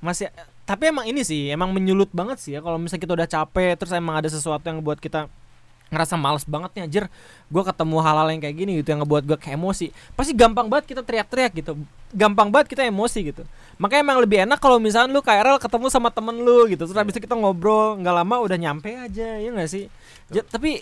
masih 0.00 0.32
tapi 0.64 0.88
emang 0.88 1.04
ini 1.04 1.20
sih 1.20 1.52
emang 1.52 1.76
menyulut 1.76 2.08
banget 2.10 2.40
sih 2.40 2.56
ya 2.56 2.64
kalau 2.64 2.80
misalnya 2.80 3.04
kita 3.04 3.12
udah 3.12 3.28
capek 3.28 3.76
terus 3.76 3.92
emang 3.92 4.16
ada 4.16 4.28
sesuatu 4.32 4.64
yang 4.64 4.80
buat 4.80 4.96
kita 4.96 5.28
ngerasa 5.90 6.14
males 6.16 6.46
banget 6.46 6.70
nih 6.72 6.82
anjir 6.86 7.04
gue 7.50 7.62
ketemu 7.66 7.96
hal-hal 7.98 8.28
yang 8.30 8.40
kayak 8.40 8.56
gini 8.56 8.72
gitu 8.80 8.88
yang 8.94 9.02
ngebuat 9.04 9.22
gue 9.26 9.38
kayak 9.42 9.58
emosi 9.58 9.90
pasti 10.14 10.32
gampang 10.32 10.70
banget 10.70 10.94
kita 10.94 11.02
teriak-teriak 11.02 11.52
gitu 11.52 11.72
gampang 12.14 12.48
banget 12.48 12.72
kita 12.72 12.86
emosi 12.86 13.34
gitu 13.34 13.42
makanya 13.76 14.00
emang 14.06 14.18
lebih 14.22 14.38
enak 14.46 14.56
kalau 14.62 14.78
misalnya 14.78 15.10
lu 15.10 15.20
KRL 15.20 15.58
ketemu 15.58 15.86
sama 15.90 16.08
temen 16.14 16.38
lu 16.38 16.70
gitu 16.70 16.86
terus 16.86 16.96
habis 16.96 17.12
itu 17.12 17.26
kita 17.26 17.34
ngobrol 17.34 17.98
nggak 18.00 18.14
lama 18.22 18.38
udah 18.40 18.56
nyampe 18.56 18.94
aja 18.94 19.36
ya 19.36 19.48
nggak 19.50 19.68
sih 19.68 19.90
Ja- 20.30 20.46
tapi 20.46 20.80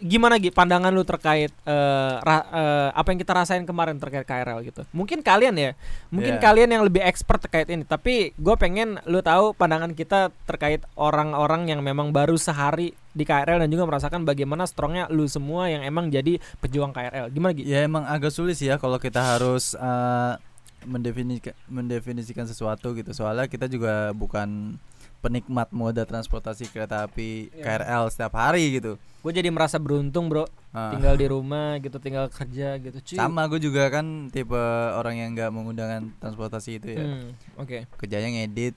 gimana 0.00 0.36
Gi 0.36 0.48
pandangan 0.48 0.88
lu 0.88 1.04
terkait 1.04 1.52
eh, 1.52 2.14
ra- 2.18 2.48
eh, 2.48 2.88
apa 2.90 3.08
yang 3.08 3.20
kita 3.20 3.32
rasain 3.32 3.62
kemarin 3.62 3.96
terkait 3.96 4.24
KRL 4.24 4.64
gitu 4.64 4.82
mungkin 4.90 5.20
kalian 5.20 5.54
ya 5.54 5.70
mungkin 6.08 6.36
Iya. 6.36 6.42
kalian 6.42 6.70
yang 6.72 6.82
lebih 6.82 7.00
expert 7.00 7.40
terkait 7.40 7.68
ini 7.68 7.84
tapi 7.84 8.32
gue 8.34 8.54
pengen 8.56 8.96
lu 9.04 9.20
tahu 9.20 9.52
pandangan 9.52 9.92
kita 9.92 10.32
terkait 10.44 10.80
orang-orang 10.94 11.68
yang 11.68 11.80
memang 11.80 12.10
baru 12.10 12.34
sehari 12.34 12.90
di 13.10 13.22
KRL 13.22 13.60
dan 13.60 13.68
juga 13.68 13.84
merasakan 13.84 14.24
bagaimana 14.24 14.64
strongnya 14.64 15.04
lu 15.06 15.26
semua 15.26 15.66
yang 15.66 15.82
emang 15.82 16.08
jadi 16.08 16.40
pejuang 16.58 16.90
KRL 16.90 17.28
gimana 17.28 17.52
gitu 17.52 17.66
ya 17.66 17.84
emang 17.84 18.02
agak 18.04 18.30
sulit 18.30 18.56
sih 18.56 18.66
ya 18.66 18.76
kalau 18.76 18.96
kita 18.96 19.20
harus 19.20 19.76
eh, 19.76 20.34
mendefinisikan 20.80 21.52
mendefinisikan 21.68 22.48
sesuatu 22.48 22.96
gitu. 22.96 23.12
Soalnya 23.12 23.44
kita 23.46 23.68
juga 23.68 24.16
bukan 24.16 24.80
penikmat 25.20 25.68
moda 25.70 26.02
transportasi 26.02 26.66
kereta 26.66 27.04
api 27.04 27.48
Iya. 27.50 27.64
KRL 27.78 28.04
setiap 28.08 28.34
hari 28.34 28.74
gitu. 28.74 28.96
gue 28.96 29.32
jadi 29.34 29.48
merasa 29.48 29.76
beruntung 29.76 30.26
bro 30.26 30.48
Ah. 30.70 30.90
tinggal 30.90 31.12
di 31.12 31.26
rumah 31.26 31.76
gitu 31.76 31.96
tinggal 31.96 32.26
kerja 32.26 32.78
gitu 32.78 32.98
cuy 32.98 33.16
Sama 33.16 33.44
gue 33.46 33.60
juga 33.60 33.88
kan 33.88 34.06
tipe 34.28 34.56
orang 34.90 35.14
yang 35.14 35.30
nggak 35.32 35.50
menggunakan 35.50 36.00
transportasi 36.16 36.70
itu 36.74 36.88
ya. 36.90 37.00
Hmm, 37.00 37.28
oke 37.54 37.84
Kerjanya 37.96 38.28
ngedit 38.32 38.74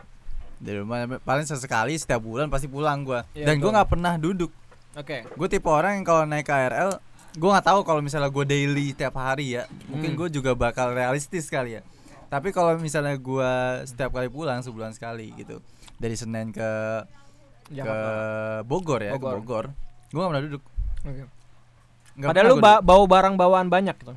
di 0.58 0.72
rumah 0.74 0.96
paling 1.20 1.44
sesekali 1.44 1.94
setiap 1.94 2.20
bulan 2.20 2.48
pasti 2.48 2.66
pulang 2.66 3.04
gua. 3.04 3.24
Iya, 3.32 3.46
Dan 3.46 3.58
gue 3.58 3.68
nggak 3.70 3.90
pernah 3.90 4.14
duduk. 4.16 4.52
oke 4.94 5.18
Gue 5.34 5.48
tipe 5.48 5.66
orang 5.66 5.96
yang 5.96 6.06
kalau 6.06 6.24
naik 6.24 6.44
KRL 6.44 6.92
gue 7.34 7.50
nggak 7.50 7.66
tahu 7.66 7.80
kalau 7.82 7.98
misalnya 8.00 8.28
gue 8.28 8.44
daily 8.44 8.92
tiap 8.92 9.16
hari 9.16 9.56
ya 9.56 9.64
mungkin 9.88 10.12
Hmm. 10.12 10.20
gue 10.20 10.28
juga 10.34 10.54
bakal 10.54 10.92
realistis 10.92 11.48
kali 11.48 11.78
ya 11.78 11.82
tapi 12.28 12.50
kalau 12.50 12.74
misalnya 12.76 13.14
gue 13.14 13.52
setiap 13.86 14.10
kali 14.12 14.26
pulang 14.26 14.60
sebulan 14.60 14.92
sekali 14.92 15.34
gitu 15.36 15.58
dari 16.04 16.16
Senin 16.16 16.52
ke 16.52 16.60
ke 17.64 17.74
Jakarta. 17.74 18.12
Bogor 18.62 19.00
ya 19.00 19.12
Bogor. 19.14 19.32
ke 19.32 19.40
Bogor 19.40 19.66
gue 20.06 20.20
nggak 20.20 20.30
pernah 20.30 20.44
duduk 20.44 20.64
Oke. 21.02 21.24
Nggak 22.14 22.28
padahal 22.30 22.46
lu 22.46 22.56
ba- 22.60 22.84
bawa 22.84 23.04
barang 23.08 23.36
bawaan 23.36 23.68
banyak 23.68 23.96
gitu 23.98 24.14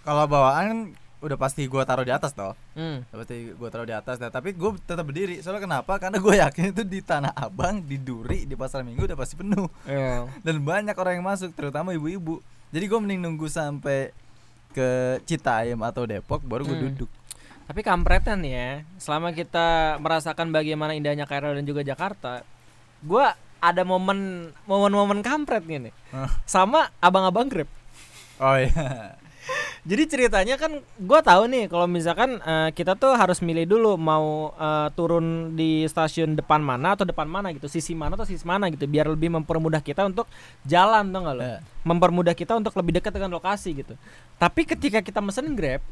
kalau 0.00 0.24
bawaan 0.24 0.64
kan 0.64 0.78
udah 1.20 1.36
pasti 1.36 1.64
gue 1.64 1.82
taruh 1.82 2.02
di 2.02 2.10
atas 2.10 2.32
toh 2.32 2.52
hmm. 2.72 3.08
Udah 3.08 3.18
pasti 3.18 3.36
gue 3.48 3.68
taruh 3.68 3.84
di 3.84 3.92
atas 3.92 4.16
nah, 4.16 4.28
tapi 4.28 4.52
gue 4.52 4.70
tetap 4.78 5.02
berdiri 5.02 5.40
soalnya 5.40 5.62
kenapa 5.62 5.96
karena 5.98 6.16
gue 6.18 6.34
yakin 6.38 6.64
itu 6.70 6.82
di 6.82 7.00
Tanah 7.00 7.32
Abang 7.34 7.80
di 7.80 7.96
Duri 7.96 8.44
di 8.44 8.54
pasar 8.54 8.80
Minggu 8.80 9.04
udah 9.04 9.14
pasti 9.14 9.34
penuh 9.34 9.66
Iya. 9.84 10.28
dan 10.44 10.56
banyak 10.60 10.92
orang 10.92 11.14
yang 11.14 11.26
masuk 11.26 11.50
terutama 11.50 11.90
ibu-ibu 11.90 12.38
jadi 12.68 12.84
gue 12.84 12.98
mending 12.98 13.20
nunggu 13.20 13.46
sampai 13.46 14.12
ke 14.70 14.88
Citayam 15.22 15.80
atau 15.80 16.04
Depok 16.04 16.40
baru 16.40 16.62
gue 16.62 16.74
Hmm. 16.74 16.86
duduk 16.90 17.10
Tapi 17.64 17.80
kampretan 17.80 18.44
nih 18.44 18.52
ya, 18.52 18.70
selama 19.00 19.32
kita 19.32 19.96
merasakan 19.96 20.52
bagaimana 20.52 20.92
indahnya 20.92 21.24
KRL 21.24 21.56
dan 21.56 21.64
juga 21.64 21.80
Jakarta, 21.80 22.44
gua 23.00 23.32
ada 23.64 23.80
momen 23.88 24.52
momen-momen 24.68 25.24
kampret 25.24 25.64
gini. 25.64 25.88
Hah. 26.12 26.28
Sama 26.44 26.92
abang-abang 27.00 27.48
Grab. 27.48 27.70
oh 28.42 28.58
iya 28.58 29.14
Jadi 29.88 30.02
ceritanya 30.08 30.56
kan 30.56 30.80
gua 30.96 31.20
tahu 31.20 31.44
nih 31.48 31.68
kalau 31.68 31.84
misalkan 31.84 32.40
eh, 32.40 32.72
kita 32.72 32.96
tuh 32.96 33.12
harus 33.16 33.44
milih 33.44 33.68
dulu 33.68 34.00
mau 34.00 34.52
eh, 34.56 34.88
turun 34.96 35.56
di 35.56 35.84
stasiun 35.84 36.36
depan 36.36 36.60
mana 36.60 36.96
atau 36.96 37.04
depan 37.04 37.28
mana 37.28 37.52
gitu, 37.52 37.68
sisi 37.68 37.92
mana 37.92 38.16
atau 38.16 38.24
sisi 38.28 38.44
mana 38.48 38.68
gitu 38.72 38.88
biar 38.88 39.08
lebih 39.08 39.32
mempermudah 39.32 39.80
kita 39.80 40.04
untuk 40.08 40.28
jalan 40.64 41.12
tuh 41.12 41.20
nggak 41.20 41.36
lo? 41.36 41.42
Iya. 41.44 41.58
Mempermudah 41.84 42.32
kita 42.36 42.56
untuk 42.56 42.72
lebih 42.76 43.00
dekat 43.00 43.12
dengan 43.12 43.36
lokasi 43.36 43.76
gitu. 43.76 43.96
Tapi 44.40 44.64
ketika 44.64 45.04
kita 45.04 45.20
mesen 45.20 45.52
Grab 45.52 45.84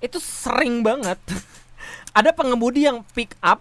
itu 0.00 0.18
sering 0.20 0.84
banget 0.84 1.16
ada 2.18 2.32
pengemudi 2.32 2.88
yang 2.88 3.04
pick 3.12 3.36
up 3.40 3.60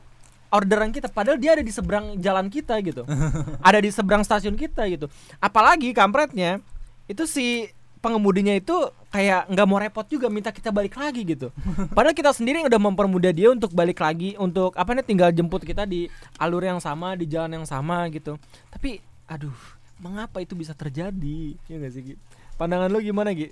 orderan 0.54 0.95
kita 0.95 1.12
padahal 1.12 1.36
dia 1.36 1.60
ada 1.60 1.63
di 1.65 1.74
seberang 1.74 2.15
jalan 2.24 2.48
kita 2.48 2.80
gitu. 2.80 3.04
ada 3.67 3.80
di 3.84 3.91
seberang 3.91 4.24
stasiun 4.24 4.56
kita 4.56 4.88
gitu. 4.88 5.12
Apalagi 5.43 5.91
kampretnya 5.91 6.63
itu 7.12 7.28
si 7.28 7.67
pengemudinya 8.00 8.54
itu 8.56 8.74
kayak 9.10 9.50
nggak 9.50 9.67
mau 9.67 9.80
repot 9.82 10.06
juga 10.06 10.30
minta 10.32 10.56
kita 10.56 10.71
balik 10.71 10.95
lagi 10.95 11.28
gitu. 11.28 11.52
Padahal 11.95 12.15
kita 12.15 12.32
sendiri 12.32 12.63
yang 12.63 12.69
udah 12.71 12.82
mempermudah 12.82 13.34
dia 13.36 13.52
untuk 13.52 13.76
balik 13.76 14.00
lagi 14.00 14.39
untuk 14.39 14.71
apa 14.80 14.95
nih 14.95 15.04
tinggal 15.04 15.30
jemput 15.36 15.65
kita 15.65 15.84
di 15.84 16.08
alur 16.39 16.63
yang 16.63 16.80
sama 16.80 17.17
di 17.19 17.28
jalan 17.28 17.62
yang 17.62 17.67
sama 17.67 18.08
gitu. 18.13 18.39
Tapi 18.71 19.04
aduh, 19.28 19.56
mengapa 20.00 20.39
itu 20.39 20.54
bisa 20.56 20.71
terjadi? 20.71 21.58
Ya 21.67 21.76
gak 21.82 21.91
sih 21.91 22.13
Gi? 22.13 22.15
Pandangan 22.56 22.88
lu 22.93 23.02
gimana 23.02 23.34
Gi? 23.36 23.52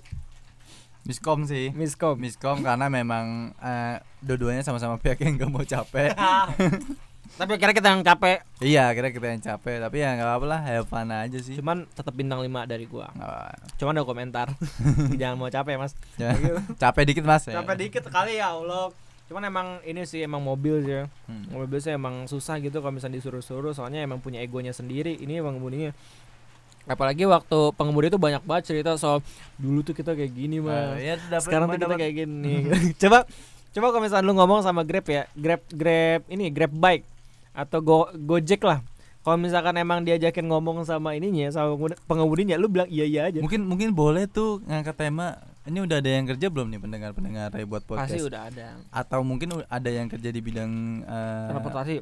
Miskom 1.04 1.44
sih 1.44 1.70
Miskom. 1.72 2.16
miskom 2.16 2.60
karena 2.60 2.88
memang 2.88 3.52
eh, 3.56 3.96
dua-duanya 4.18 4.60
sama-sama 4.60 4.96
pihak 4.96 5.20
yang 5.20 5.36
gak 5.36 5.50
mau 5.50 5.62
capek 5.62 6.12
Tapi 7.34 7.58
kira 7.58 7.74
kita 7.74 7.90
yang 7.90 8.06
capek. 8.06 8.46
iya 8.62 8.94
kira 8.94 9.10
kita 9.10 9.26
yang 9.26 9.42
capek 9.42 9.82
tapi 9.82 9.98
ya 9.98 10.14
nggak 10.14 10.22
apa-apa 10.22 10.46
lah 10.46 10.60
have 10.62 10.86
fun 10.86 11.10
aja 11.10 11.34
sih 11.42 11.58
Cuman 11.58 11.82
tetap 11.90 12.14
bintang 12.14 12.38
5 12.38 12.46
dari 12.62 12.86
gua. 12.86 13.10
Cuman 13.74 13.90
ada 13.90 14.06
komentar. 14.06 14.54
Jangan 15.18 15.34
mau 15.34 15.50
capek, 15.50 15.74
Mas. 15.74 15.98
Capek 16.82 17.02
dikit 17.02 17.26
mas 17.26 17.42
ya. 17.50 17.58
Capek 17.58 17.74
dikit 17.80 18.06
kali 18.06 18.38
ya 18.38 18.54
Allah. 18.54 18.94
Cuman 19.26 19.50
emang 19.50 19.82
ini 19.82 20.06
sih 20.06 20.22
emang 20.22 20.46
mobil 20.46 20.86
sih 20.86 20.94
ya. 20.94 21.10
Hmm. 21.26 21.50
Mobil 21.50 21.82
sih 21.82 21.90
emang 21.90 22.30
susah 22.30 22.62
gitu 22.62 22.78
kalau 22.78 22.94
misalnya 22.94 23.18
disuruh-suruh 23.18 23.74
soalnya 23.74 24.06
emang 24.06 24.22
punya 24.22 24.38
egonya 24.38 24.70
sendiri. 24.70 25.18
Ini 25.18 25.42
emang 25.42 25.58
pengemudinya 25.58 25.90
Apalagi 26.84 27.24
waktu 27.24 27.58
pengemudi 27.72 28.08
itu 28.08 28.16
banyak 28.16 28.42
banget 28.42 28.64
cerita 28.66 28.92
soal 28.94 29.24
dulu 29.54 29.80
tuh 29.80 29.92
kita 29.92 30.12
kayak 30.12 30.30
gini 30.30 30.58
Nah, 30.58 30.92
mah. 30.92 30.96
ya, 30.96 31.14
dapet- 31.22 31.42
Sekarang 31.42 31.66
tuh 31.66 31.74
kita 31.74 31.86
dapat- 31.86 31.98
kayak 31.98 32.14
gini. 32.18 32.54
coba 33.02 33.18
coba 33.70 33.86
kalau 33.88 34.02
misalnya 34.02 34.22
lu 34.22 34.34
ngomong 34.34 34.60
sama 34.60 34.82
Grab 34.82 35.06
ya, 35.06 35.24
Grab 35.32 35.64
Grab 35.68 36.20
ini 36.28 36.48
Grab 36.48 36.70
bike 36.70 37.04
atau 37.52 37.78
Go, 37.80 37.96
Gojek 38.12 38.60
lah. 38.60 38.84
Kalau 39.20 39.36
misalkan 39.36 39.72
emang 39.74 40.04
diajakin 40.04 40.44
ngomong 40.44 40.84
sama 40.84 41.12
ininya 41.12 41.48
sama 41.48 41.72
pengemudi- 41.72 41.96
pengemudinya 42.04 42.54
lu 42.54 42.68
bilang 42.68 42.84
iya 42.86 43.02
iya 43.02 43.20
aja. 43.24 43.40
mungkin 43.40 43.64
mungkin 43.64 43.88
boleh 43.90 44.28
tuh 44.28 44.60
ngangkat 44.62 45.00
tema 45.00 45.40
ini 45.64 45.80
udah 45.80 45.96
ada 45.96 46.10
yang 46.10 46.28
kerja 46.28 46.46
belum 46.46 46.68
nih 46.68 46.76
pendengar-pendengar 46.78 47.48
Ray 47.48 47.64
buat 47.64 47.80
podcast 47.82 48.12
Pasti 48.12 48.20
udah 48.20 48.40
ada. 48.44 48.76
atau 48.92 49.24
mungkin 49.24 49.64
ada 49.64 49.88
yang 49.88 50.06
kerja 50.06 50.28
di 50.28 50.38
bidang 50.38 50.72
eh, 51.00 51.48
Transportasi. 51.48 51.94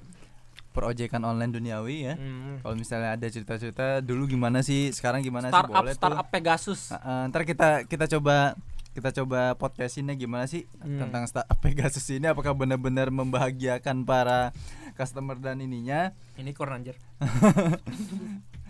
Perojekan 0.72 1.20
online 1.20 1.52
duniawi 1.52 1.96
ya 2.02 2.14
Hmm. 2.16 2.58
kalau 2.58 2.74
misalnya 2.74 3.12
ada 3.12 3.26
cerita-cerita 3.26 4.00
dulu 4.00 4.26
gimana 4.26 4.60
sih 4.60 4.88
sekarang 4.88 5.20
gimana 5.20 5.48
sih 5.48 5.54
Startup 5.54 5.78
boleh 5.78 5.94
startup 5.94 6.24
tuh 6.24 6.32
Pegasus. 6.32 6.80
Uh, 6.88 6.96
uh, 6.96 7.22
ntar 7.28 7.44
kita 7.44 7.84
kita 7.84 8.08
coba 8.10 8.56
kita 8.92 9.08
coba 9.14 9.52
podcastinnya 9.54 10.12
gimana 10.14 10.44
sih 10.44 10.64
Hmm. 10.80 10.98
tentang 10.98 11.24
startup 11.24 11.56
Pegasus 11.58 12.04
ini 12.08 12.26
apakah 12.26 12.52
benar-benar 12.52 13.08
membahagiakan 13.08 14.02
para 14.02 14.50
customer 14.92 15.36
dan 15.36 15.56
ininya 15.58 16.12
Ini 16.34 16.52
kurang 16.52 16.84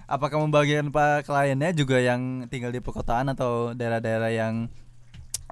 apakah 0.06 0.38
membagikan 0.38 0.90
para 0.90 1.22
kliennya 1.22 1.72
juga 1.72 1.96
yang 1.96 2.44
tinggal 2.46 2.68
di 2.68 2.78
perkotaan 2.78 3.32
atau 3.32 3.72
daerah-daerah 3.72 4.28
yang 4.28 4.54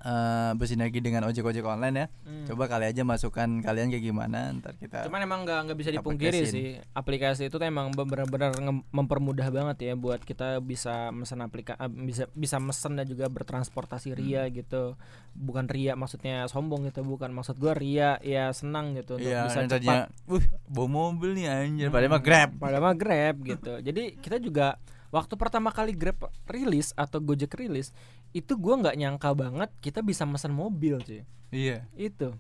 eh, 0.01 0.53
bersinergi 0.53 0.99
dengan 0.99 1.25
ojek-ojek 1.25 1.61
online 1.63 1.93
ya. 1.95 2.07
Hmm. 2.23 2.47
coba 2.47 2.67
kali 2.67 2.85
aja 2.87 3.03
masukkan 3.03 3.61
kalian 3.61 3.89
kayak 3.89 4.03
gimana 4.03 4.51
ntar 4.55 4.75
kita 4.75 5.05
Cuman 5.05 5.21
emang 5.21 5.45
nggak 5.45 5.59
nggak 5.63 5.79
bisa 5.79 5.91
dipungkiri 5.91 6.41
Aplikasiin. 6.41 6.51
sih 6.51 6.69
aplikasi 6.93 7.43
itu 7.47 7.55
tuh 7.55 7.65
emang 7.65 7.91
benar-benar 7.91 8.57
mempermudah 8.89 9.49
banget 9.49 9.77
ya 9.83 9.95
buat 9.95 10.21
kita 10.21 10.59
bisa 10.59 11.11
mesen 11.11 11.41
aplikasi 11.41 11.79
bisa 12.03 12.25
bisa 12.33 12.57
mesen 12.57 12.95
dan 12.95 13.05
juga 13.05 13.27
bertransportasi 13.27 14.13
ria 14.13 14.49
gitu. 14.49 14.97
Bukan 15.33 15.67
ria 15.67 15.95
maksudnya 15.95 16.45
sombong 16.47 16.85
gitu 16.85 17.03
bukan. 17.03 17.31
Maksud 17.31 17.57
gua 17.57 17.73
ria 17.73 18.17
ya 18.21 18.51
senang 18.51 18.93
gitu 18.95 19.15
untuk 19.15 19.27
Iya, 19.27 19.47
bisa 19.47 19.69
cepat. 19.69 20.09
"Wih, 20.25 20.43
bawa 20.67 20.89
mobil 20.89 21.35
nih 21.35 21.47
anjir, 21.47 21.89
padahal 21.89 22.09
Hmm, 22.09 22.17
mah 22.17 22.23
Grab. 22.23 22.51
padahal 22.57 22.83
mah 22.83 22.95
grab 22.95 23.37
gitu. 23.43 23.73
Jadi 23.79 24.03
kita 24.17 24.37
juga 24.37 24.81
waktu 25.11 25.35
pertama 25.35 25.69
kali 25.69 25.91
grab 25.91 26.19
rilis 26.47 26.95
atau 26.95 27.19
gojek 27.19 27.51
rilis 27.53 27.91
itu 28.31 28.55
gua 28.55 28.79
nggak 28.79 28.97
nyangka 28.97 29.31
banget 29.35 29.71
kita 29.81 30.01
bisa 30.01 30.23
mesen 30.25 30.55
mobil 30.55 30.99
sih 31.03 31.23
Iya, 31.51 31.83
itu. 31.99 32.31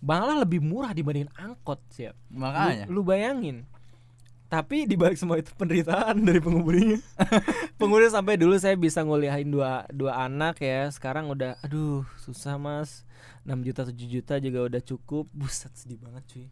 Malah 0.00 0.40
lebih 0.40 0.64
murah 0.64 0.96
dibandingin 0.96 1.28
angkot 1.36 1.76
sih 1.92 2.08
makanya. 2.32 2.88
Lu, 2.88 3.00
lu 3.00 3.02
bayangin. 3.04 3.68
tapi 4.46 4.86
di 4.86 4.94
balik 4.94 5.18
semua 5.18 5.42
itu 5.42 5.50
penderitaan 5.58 6.22
dari 6.22 6.38
penguburnya 6.38 7.02
penguburnya 7.82 8.14
sampai 8.14 8.38
dulu 8.38 8.54
saya 8.56 8.78
bisa 8.78 9.02
nguliahin 9.02 9.50
dua 9.50 9.84
dua 9.92 10.24
anak 10.24 10.62
ya. 10.64 10.88
Sekarang 10.88 11.28
udah 11.28 11.60
aduh 11.60 12.06
susah 12.16 12.56
mas. 12.56 13.04
6 13.44 13.52
juta 13.62 13.82
7 13.86 13.94
juta 13.94 14.34
juga 14.40 14.58
udah 14.66 14.82
cukup. 14.82 15.28
Buset 15.30 15.70
sedih 15.76 15.98
banget 16.00 16.22
cuy. 16.32 16.46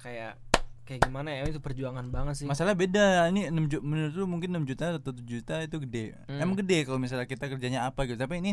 Kayak 0.00 0.34
kayak 0.84 1.00
gimana 1.02 1.32
ya 1.32 1.42
itu 1.44 1.58
perjuangan 1.58 2.06
banget 2.08 2.34
sih 2.38 2.46
Masalah 2.46 2.72
beda. 2.72 3.28
Ini 3.28 3.48
6 3.48 3.56
juta 3.66 3.82
menurut 3.82 4.12
lu 4.12 4.24
mungkin 4.24 4.52
6 4.52 4.64
juta 4.64 4.84
atau 4.92 5.10
7 5.10 5.24
juta 5.24 5.54
itu 5.58 5.76
gede. 5.80 6.12
Hmm. 6.24 6.38
Emang 6.38 6.56
gede 6.56 6.84
kalau 6.84 6.96
misalnya 6.96 7.24
kita 7.24 7.48
kerjanya 7.48 7.84
apa 7.84 8.04
gitu. 8.04 8.16
Tapi 8.16 8.38
ini 8.38 8.52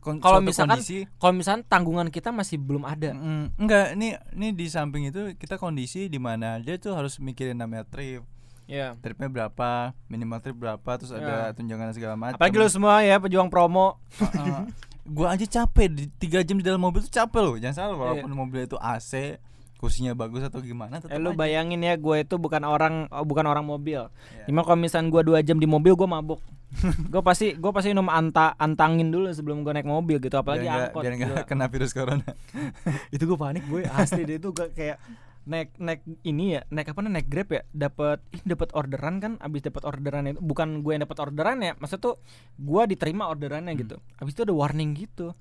Kalau 0.00 0.40
misalkan- 0.40 0.80
kondisi 0.80 1.04
kalau 1.16 1.32
misalnya 1.34 1.64
tanggungan 1.66 2.08
kita 2.08 2.28
masih 2.30 2.56
belum 2.56 2.84
ada 2.84 3.12
Mm, 3.12 3.52
enggak, 3.58 3.86
ini 3.92 4.08
ini 4.32 4.48
di 4.50 4.66
samping 4.66 5.04
itu 5.06 5.32
kita 5.34 5.56
kondisi 5.56 6.06
di 6.06 6.16
mana 6.16 6.56
dia 6.56 6.76
tuh 6.76 6.92
harus 6.92 7.16
mikirin 7.16 7.52
namanya 7.54 7.84
trip. 7.84 8.24
ya 8.64 8.94
Tripnya 8.96 9.26
berapa, 9.26 9.70
minimal 10.06 10.38
trip 10.38 10.54
berapa, 10.54 10.90
terus 10.94 11.10
ada 11.10 11.50
Ya. 11.50 11.52
tunjangan 11.52 11.90
segala 11.90 12.14
macam. 12.14 12.38
apalagi 12.38 12.54
lu 12.54 12.70
semua 12.70 13.02
ya 13.02 13.18
pejuang 13.18 13.48
promo 13.48 13.98
Heeh. 14.16 14.70
gua 15.04 15.34
aja 15.34 15.42
capek 15.44 15.90
di 15.90 16.04
tiga 16.14 16.38
jam 16.40 16.54
di 16.54 16.62
dalam 16.62 16.78
mobil 16.78 17.02
tuh 17.02 17.10
capek 17.10 17.40
loh. 17.40 17.56
Jangan 17.56 17.74
salah 17.74 17.90
Iya. 17.90 18.00
walaupun 18.00 18.30
mobil 18.30 18.60
itu 18.62 18.78
AC, 18.78 19.42
kursinya 19.80 20.12
bagus 20.12 20.44
atau 20.44 20.60
gimana 20.60 21.00
tetap 21.00 21.08
Eh, 21.08 21.16
lu 21.16 21.32
aja. 21.32 21.40
bayangin 21.40 21.80
ya 21.80 21.96
gue 21.96 22.16
itu 22.20 22.36
bukan 22.36 22.60
orang 22.62 23.08
oh, 23.08 23.24
bukan 23.24 23.42
orang 23.42 23.64
mobil. 23.64 24.12
Iya. 24.30 24.44
Gimana 24.44 24.62
kalau 24.62 24.78
misalnya 24.78 25.08
gue 25.08 25.22
dua 25.24 25.38
jam 25.40 25.56
di 25.56 25.64
mobil 25.64 25.92
gue 25.94 26.04
mabuk. 26.06 26.44
gue 27.08 27.18
pasti 27.20 27.52
gue 27.52 27.70
pasti 27.70 27.88
minum 27.88 28.06
anta 28.06 28.52
antangin 28.54 29.08
dulu 29.08 29.26
sebelum 29.28 29.60
gue 29.60 29.72
naik 29.72 29.88
mobil 29.88 30.20
gitu 30.20 30.36
apalagi 30.36 30.64
biar 30.64 30.76
angkot. 30.86 31.02
biar 31.02 31.14
gila. 31.16 31.42
kena 31.42 31.66
virus 31.66 31.90
corona. 31.90 32.28
itu 33.10 33.24
gue 33.24 33.34
panik 33.34 33.64
gue 33.64 33.88
asli 33.88 34.22
deh 34.22 34.36
itu 34.36 34.48
gue 34.50 34.68
kayak 34.70 35.00
naik 35.42 35.72
naik 35.74 36.04
ini 36.22 36.54
ya 36.54 36.68
naik 36.68 36.86
apa 36.86 37.00
nih 37.00 37.12
naik 37.12 37.26
grab 37.26 37.48
ya 37.48 37.62
dapat 37.66 38.20
dapat 38.44 38.68
orderan 38.70 39.18
kan 39.18 39.32
abis 39.40 39.64
dapat 39.64 39.82
orderan 39.82 40.28
itu 40.28 40.38
bukan 40.38 40.84
gue 40.84 40.92
yang 40.92 41.02
dapat 41.02 41.18
orderan 41.18 41.58
ya 41.58 41.72
maksud 41.74 41.98
tuh 41.98 42.20
gue 42.54 42.82
diterima 42.86 43.24
orderannya 43.26 43.72
Hmm. 43.72 43.80
gitu 43.80 43.96
abis 44.14 44.32
itu 44.32 44.42
ada 44.44 44.52
warning 44.52 44.92
gitu 44.92 45.32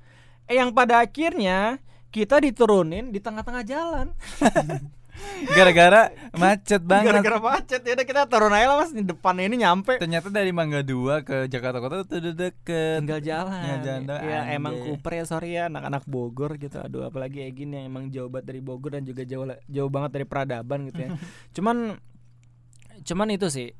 eh 0.45 0.55
yang 0.55 0.71
pada 0.71 1.03
akhirnya 1.03 1.77
kita 2.09 2.41
diturunin 2.41 3.09
di 3.09 3.19
tengah-tengah 3.21 3.63
jalan 3.63 4.07
Gara-gara 5.51 6.15
macet 6.31 6.79
banget. 6.79 7.11
gara-gara 7.11 7.39
macet 7.43 7.83
ya 7.83 7.91
udah 7.91 8.07
kita 8.07 8.21
turun 8.31 8.55
aja 8.55 8.71
lah 8.71 8.77
mas 8.79 8.91
di 8.95 9.03
depannya 9.03 9.51
ini 9.51 9.67
nyampe 9.67 9.99
Ternyata 9.99 10.31
dari 10.31 10.55
Mangga 10.55 10.79
2 10.79 11.27
ke 11.27 11.37
Jakarta 11.51 11.83
Kota 11.83 12.07
tuh 12.07 12.23
udah 12.23 12.35
deket. 12.39 13.03
tinggal 13.03 13.19
jalan. 13.19 13.59
Tinggal 13.59 13.81
jalan 13.83 14.01
doang, 14.07 14.23
ya 14.23 14.39
emang. 14.55 14.73
Cooper 14.79 15.11
ya 15.19 15.23
sorry 15.27 15.59
ya 15.59 15.67
anak-anak 15.67 16.07
Bogor 16.07 16.55
gitu. 16.55 16.79
Aduh 16.79 17.03
apalagi 17.03 17.43
Egin 17.43 17.75
yang 17.75 17.91
emang 17.91 18.07
jauh 18.07 18.31
banget 18.31 18.55
dari 18.55 18.61
Bogor 18.63 18.95
dan 18.95 19.03
juga 19.03 19.27
jauh 19.27 19.43
jauh 19.67 19.91
banget 19.91 20.11
dari 20.15 20.25
peradaban 20.27 20.87
gitu 20.87 20.99
ya. 21.03 21.09
cuman 21.55 21.99
cuman 23.03 23.27
itu 23.31 23.47
sih 23.51 23.75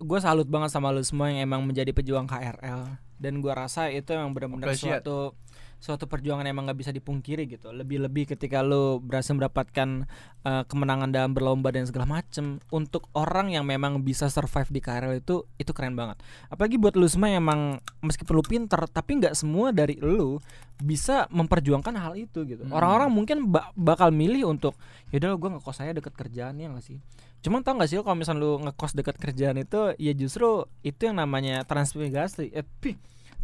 gue 0.00 0.18
salut 0.20 0.48
banget 0.48 0.72
sama 0.72 0.88
lu 0.92 1.04
semua 1.04 1.28
yang 1.28 1.44
emang 1.44 1.60
menjadi 1.64 1.92
pejuang 1.92 2.24
KRL 2.24 2.88
dan 3.20 3.32
gua 3.44 3.52
rasa 3.52 3.92
itu 3.92 4.16
emang 4.16 4.32
benar-benar 4.32 4.72
suatu 4.72 5.36
suatu 5.80 6.04
perjuangan 6.04 6.44
emang 6.44 6.68
nggak 6.68 6.78
bisa 6.78 6.92
dipungkiri 6.92 7.48
gitu. 7.48 7.72
Lebih-lebih 7.72 8.36
ketika 8.36 8.60
lu 8.60 9.00
berhasil 9.00 9.32
mendapatkan 9.32 10.04
eh, 10.44 10.62
kemenangan 10.68 11.08
dalam 11.08 11.32
berlomba 11.32 11.72
dan 11.72 11.88
segala 11.88 12.20
macem 12.20 12.60
untuk 12.68 13.08
orang 13.16 13.56
yang 13.56 13.64
memang 13.64 14.04
bisa 14.04 14.28
survive 14.28 14.68
di 14.68 14.80
KRL 14.84 15.24
itu 15.24 15.48
itu 15.56 15.72
keren 15.72 15.96
banget. 15.96 16.20
Apalagi 16.52 16.76
buat 16.76 16.94
lu 16.94 17.08
semua 17.08 17.32
yang 17.32 17.40
emang 17.42 17.80
meskipun 18.04 18.36
lu 18.36 18.44
pinter 18.44 18.84
tapi 18.92 19.24
nggak 19.24 19.32
semua 19.32 19.72
dari 19.72 19.96
lu 19.98 20.36
bisa 20.80 21.24
memperjuangkan 21.32 21.96
hal 21.96 22.16
itu 22.16 22.44
gitu. 22.44 22.64
Mm. 22.64 22.72
orang-orang 22.72 23.12
mungkin 23.12 23.52
ba- 23.52 23.68
bakal 23.76 24.08
milih 24.12 24.48
untuk 24.48 24.76
yaudah 25.12 25.36
gue 25.36 25.50
ngekos 25.56 25.76
saya 25.76 25.92
deket 25.92 26.12
kerjaan 26.12 26.60
ya 26.60 26.68
nggak 26.68 26.84
sih? 26.84 27.00
Cuman 27.40 27.64
tau 27.64 27.72
gak 27.80 27.88
sih 27.88 27.96
lo 27.96 28.04
kalau 28.04 28.20
misalnya 28.20 28.44
lu 28.44 28.52
ngekos 28.68 28.92
deket 28.92 29.16
kerjaan 29.16 29.56
itu 29.56 29.96
ya 29.96 30.12
justru 30.12 30.68
itu 30.84 31.08
yang 31.08 31.16
namanya 31.16 31.64
transmigrasi 31.64 32.52
eh, 32.52 32.68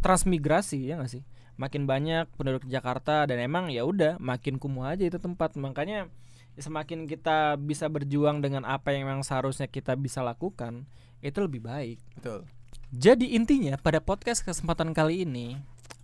transmigrasi 0.05 0.85
ya 0.85 1.01
gak 1.01 1.09
sih 1.09 1.25
makin 1.57 1.89
banyak 1.89 2.29
penduduk 2.37 2.63
Jakarta 2.69 3.25
dan 3.25 3.41
emang 3.41 3.73
ya 3.73 3.83
udah 3.83 4.21
makin 4.21 4.61
kumuh 4.61 4.93
aja 4.93 5.03
itu 5.03 5.17
tempat 5.17 5.57
makanya 5.57 6.07
ya 6.53 6.61
semakin 6.61 7.09
kita 7.09 7.57
bisa 7.57 7.89
berjuang 7.89 8.41
dengan 8.41 8.65
apa 8.65 8.93
yang 8.93 9.09
memang 9.09 9.25
seharusnya 9.25 9.69
kita 9.69 9.97
bisa 9.97 10.21
lakukan 10.21 10.85
itu 11.21 11.37
lebih 11.41 11.65
baik 11.65 11.97
Betul. 12.17 12.45
jadi 12.93 13.25
intinya 13.33 13.77
pada 13.77 14.01
podcast 14.01 14.45
kesempatan 14.45 14.93
kali 14.93 15.25
ini 15.25 15.57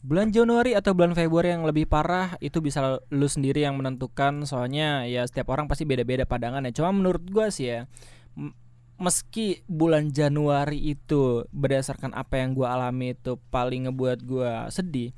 bulan 0.03 0.35
Januari 0.35 0.75
atau 0.75 0.91
bulan 0.91 1.15
Februari 1.15 1.55
yang 1.55 1.63
lebih 1.63 1.87
parah 1.87 2.35
itu 2.43 2.59
bisa 2.59 2.99
lu 3.07 3.27
sendiri 3.31 3.63
yang 3.63 3.79
menentukan 3.79 4.43
soalnya 4.43 5.07
ya 5.07 5.23
setiap 5.23 5.47
orang 5.55 5.71
pasti 5.71 5.87
beda-beda 5.87 6.27
pandangannya. 6.27 6.75
Cuma 6.75 6.91
menurut 6.91 7.23
gua 7.31 7.47
sih 7.47 7.71
ya 7.71 7.87
meski 8.97 9.65
bulan 9.65 10.13
Januari 10.13 10.79
itu 10.79 11.43
berdasarkan 11.49 12.13
apa 12.13 12.39
yang 12.39 12.53
gua 12.53 12.77
alami 12.77 13.17
itu 13.17 13.35
paling 13.49 13.89
ngebuat 13.89 14.19
gua 14.23 14.67
sedih, 14.69 15.11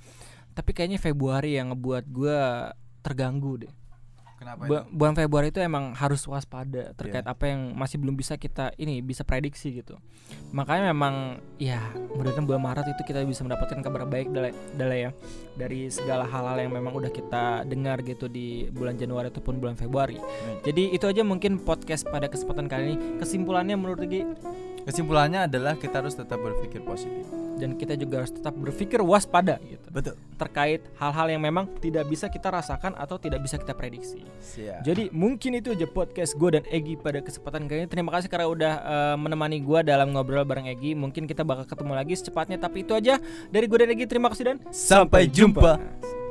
tapi 0.55 0.71
kayaknya 0.71 0.99
Februari 0.99 1.59
yang 1.59 1.75
ngebuat 1.75 2.05
gua 2.09 2.71
terganggu 3.05 3.67
deh. 3.67 3.73
Kenapa 4.35 4.67
Bu- 4.67 4.75
itu? 4.75 4.83
bulan 4.91 5.15
Februari 5.15 5.47
itu 5.47 5.59
emang 5.59 5.95
harus 5.95 6.19
waspada 6.25 6.91
terkait 6.93 7.23
Iya. 7.23 7.31
apa 7.31 7.43
yang 7.47 7.71
masih 7.71 7.97
belum 7.97 8.13
bisa 8.13 8.35
kita 8.35 8.75
ini 8.75 8.99
bisa 8.99 9.23
prediksi 9.23 9.71
gitu. 9.73 9.95
Makanya 10.51 10.91
memang 10.91 11.39
ya 11.55 11.79
mudah-mudahan 12.11 12.43
bulan 12.43 12.61
Maret 12.61 12.85
itu 12.91 13.01
kita 13.03 13.23
bisa 13.23 13.41
mendapatkan 13.41 13.79
kabar 13.79 14.03
baik 14.03 14.29
dari 14.29 14.51
dari 14.73 14.97
ya 15.01 15.11
dari 15.53 15.87
segala 15.87 16.25
hal-hal 16.25 16.59
yang 16.59 16.73
memang 16.73 16.91
udah 16.91 17.09
kita 17.09 17.63
dengar 17.63 18.01
gitu 18.01 18.27
di 18.27 18.67
bulan 18.69 18.95
Januari 18.95 19.29
ataupun 19.29 19.55
bulan 19.55 19.75
Februari. 19.75 20.19
Jadi 20.61 20.91
itu 20.91 21.05
aja 21.05 21.23
mungkin 21.23 21.57
podcast 21.57 22.03
pada 22.03 22.27
kesempatan 22.27 22.67
kali 22.67 22.83
ini. 22.85 22.95
Kesimpulannya 23.17 23.75
menurut 23.75 24.03
Gi 24.03 24.21
Kesimpulannya 24.85 25.49
adalah 25.49 25.73
kita 25.75 25.99
harus 25.99 26.13
tetap 26.13 26.37
berpikir 26.37 26.85
positif. 26.85 27.25
dan 27.55 27.79
kita 27.79 27.95
juga 27.95 28.19
harus 28.19 28.35
tetap 28.35 28.51
berpikir 28.51 28.99
waspada 28.99 29.55
gitu 29.63 29.87
Betul. 29.87 30.19
terkait 30.35 30.83
hal-hal 30.99 31.31
yang 31.31 31.39
memang 31.39 31.71
tidak 31.79 32.03
bisa 32.03 32.27
kita 32.27 32.51
rasakan 32.51 32.91
atau 32.99 33.15
tidak 33.15 33.39
bisa 33.39 33.55
kita 33.55 33.71
prediksi. 33.71 34.27
Siap. 34.43 34.83
Jadi 34.83 35.07
mungkin 35.15 35.63
itu 35.63 35.71
aja 35.71 35.87
podcast 35.87 36.35
gue 36.35 36.59
dan 36.59 36.67
Egi 36.67 36.99
pada 36.99 37.23
kesempatan 37.23 37.63
kali 37.71 37.87
ini. 37.87 37.89
Terima 37.89 38.11
kasih 38.11 38.27
karena 38.27 38.51
udah 38.51 38.73
eh, 38.83 39.15
menemani 39.15 39.63
gue 39.63 39.79
dalam 39.87 40.11
ngobrol 40.11 40.43
bareng 40.43 40.67
Egi. 40.67 40.99
Mungkin 40.99 41.31
kita 41.31 41.47
bakal 41.47 41.63
ketemu 41.63 41.95
lagi 41.95 42.13
secepatnya. 42.19 42.59
Tapi 42.59 42.83
itu 42.83 42.91
aja 42.91 43.23
dari 43.47 43.71
gue 43.71 43.79
dan 43.79 43.89
Egi. 43.95 44.03
Terima 44.03 44.27
kasih 44.27 44.51
dan 44.51 44.57
Sampai 44.75 45.31
jumpa. 45.31 45.79
jumpa. 45.79 46.24